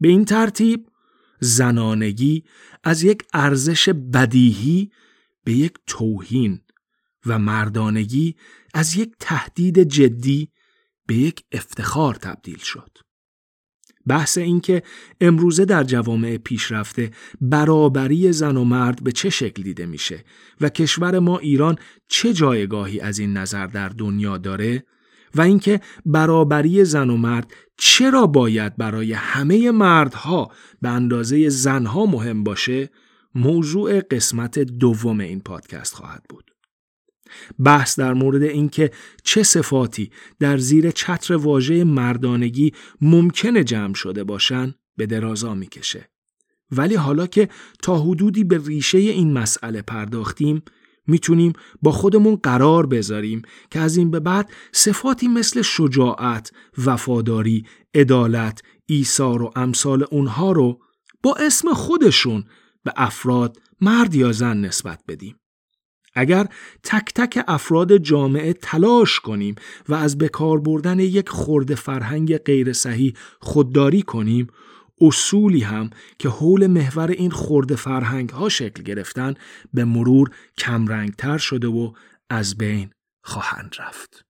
به 0.00 0.08
این 0.08 0.24
ترتیب 0.24 0.88
زنانگی 1.40 2.44
از 2.84 3.02
یک 3.02 3.22
ارزش 3.32 3.88
بدیهی 3.88 4.90
به 5.44 5.52
یک 5.52 5.72
توهین 5.86 6.60
و 7.26 7.38
مردانگی 7.38 8.36
از 8.74 8.96
یک 8.96 9.12
تهدید 9.20 9.82
جدی 9.82 10.52
به 11.06 11.14
یک 11.14 11.44
افتخار 11.52 12.14
تبدیل 12.14 12.58
شد. 12.58 12.98
بحث 14.06 14.38
این 14.38 14.60
که 14.60 14.82
امروزه 15.20 15.64
در 15.64 15.84
جوامع 15.84 16.36
پیشرفته 16.36 17.10
برابری 17.40 18.32
زن 18.32 18.56
و 18.56 18.64
مرد 18.64 19.04
به 19.04 19.12
چه 19.12 19.30
شکل 19.30 19.62
دیده 19.62 19.86
میشه 19.86 20.24
و 20.60 20.68
کشور 20.68 21.18
ما 21.18 21.38
ایران 21.38 21.78
چه 22.08 22.32
جایگاهی 22.32 23.00
از 23.00 23.18
این 23.18 23.36
نظر 23.36 23.66
در 23.66 23.88
دنیا 23.88 24.38
داره 24.38 24.84
و 25.34 25.40
اینکه 25.40 25.80
برابری 26.06 26.84
زن 26.84 27.10
و 27.10 27.16
مرد 27.16 27.52
چرا 27.76 28.26
باید 28.26 28.76
برای 28.76 29.12
همه 29.12 29.70
مردها 29.70 30.52
به 30.82 30.88
اندازه 30.88 31.48
زنها 31.48 32.06
مهم 32.06 32.44
باشه 32.44 32.90
موضوع 33.34 34.00
قسمت 34.00 34.58
دوم 34.58 35.20
این 35.20 35.40
پادکست 35.40 35.94
خواهد 35.94 36.24
بود. 36.28 36.50
بحث 37.58 37.98
در 37.98 38.14
مورد 38.14 38.42
اینکه 38.42 38.90
چه 39.24 39.42
صفاتی 39.42 40.10
در 40.38 40.58
زیر 40.58 40.90
چتر 40.90 41.34
واژه 41.34 41.84
مردانگی 41.84 42.72
ممکنه 43.00 43.64
جمع 43.64 43.94
شده 43.94 44.24
باشن 44.24 44.74
به 44.96 45.06
درازا 45.06 45.54
می‌کشه. 45.54 46.10
ولی 46.70 46.94
حالا 46.94 47.26
که 47.26 47.48
تا 47.82 47.98
حدودی 47.98 48.44
به 48.44 48.60
ریشه 48.66 48.98
این 48.98 49.32
مسئله 49.32 49.82
پرداختیم 49.82 50.62
می‌تونیم 51.08 51.52
با 51.82 51.92
خودمون 51.92 52.36
قرار 52.36 52.86
بذاریم 52.86 53.42
که 53.70 53.80
از 53.80 53.96
این 53.96 54.10
به 54.10 54.20
بعد 54.20 54.50
صفاتی 54.72 55.28
مثل 55.28 55.62
شجاعت، 55.62 56.52
وفاداری، 56.86 57.64
عدالت، 57.94 58.62
ایثار 58.86 59.42
و 59.42 59.52
امثال 59.56 60.04
اونها 60.10 60.52
رو 60.52 60.80
با 61.22 61.34
اسم 61.34 61.74
خودشون 61.74 62.44
به 62.84 62.92
افراد 62.96 63.56
مرد 63.80 64.14
یا 64.14 64.32
زن 64.32 64.56
نسبت 64.56 65.00
بدیم. 65.08 65.36
اگر 66.14 66.46
تک 66.82 67.14
تک 67.14 67.44
افراد 67.48 67.96
جامعه 67.96 68.52
تلاش 68.52 69.20
کنیم 69.20 69.54
و 69.88 69.94
از 69.94 70.18
بکار 70.18 70.60
بردن 70.60 71.00
یک 71.00 71.28
خورده 71.28 71.74
فرهنگ 71.74 72.36
غیر 72.36 72.72
صحیح 72.72 73.14
خودداری 73.40 74.02
کنیم 74.02 74.46
اصولی 75.00 75.60
هم 75.60 75.90
که 76.18 76.28
حول 76.28 76.66
محور 76.66 77.10
این 77.10 77.30
خورده 77.30 77.76
فرهنگ 77.76 78.30
ها 78.30 78.48
شکل 78.48 78.82
گرفتن 78.82 79.34
به 79.74 79.84
مرور 79.84 80.30
کمرنگتر 80.58 81.38
شده 81.38 81.68
و 81.68 81.92
از 82.30 82.58
بین 82.58 82.90
خواهند 83.22 83.74
رفت. 83.78 84.24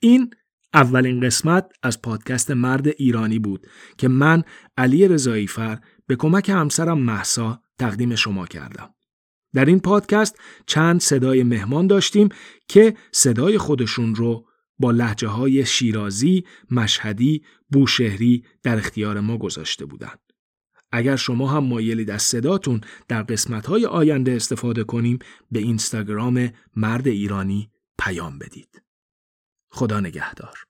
این 0.00 0.30
اولین 0.74 1.20
قسمت 1.20 1.72
از 1.82 2.02
پادکست 2.02 2.50
مرد 2.50 2.86
ایرانی 2.88 3.38
بود 3.38 3.66
که 3.98 4.08
من 4.08 4.42
علی 4.76 5.08
رضاییفر 5.08 5.78
به 6.06 6.16
کمک 6.16 6.48
همسرم 6.48 6.98
محسا 6.98 7.62
تقدیم 7.78 8.14
شما 8.14 8.46
کردم. 8.46 8.94
در 9.54 9.64
این 9.64 9.80
پادکست 9.80 10.38
چند 10.66 11.00
صدای 11.00 11.42
مهمان 11.42 11.86
داشتیم 11.86 12.28
که 12.68 12.96
صدای 13.12 13.58
خودشون 13.58 14.14
رو 14.14 14.46
با 14.78 14.90
لحجه 14.90 15.28
های 15.28 15.66
شیرازی، 15.66 16.44
مشهدی، 16.70 17.44
بوشهری 17.72 18.44
در 18.62 18.78
اختیار 18.78 19.20
ما 19.20 19.38
گذاشته 19.38 19.86
بودند. 19.86 20.20
اگر 20.92 21.16
شما 21.16 21.50
هم 21.50 21.64
مایلید 21.64 22.10
از 22.10 22.22
صداتون 22.22 22.80
در 23.08 23.22
قسمت 23.22 23.66
های 23.66 23.86
آینده 23.86 24.32
استفاده 24.32 24.84
کنیم 24.84 25.18
به 25.50 25.58
اینستاگرام 25.58 26.50
مرد 26.76 27.08
ایرانی 27.08 27.70
پیام 27.98 28.38
بدید. 28.38 28.82
خدا 29.70 30.00
نگهدار. 30.00 30.64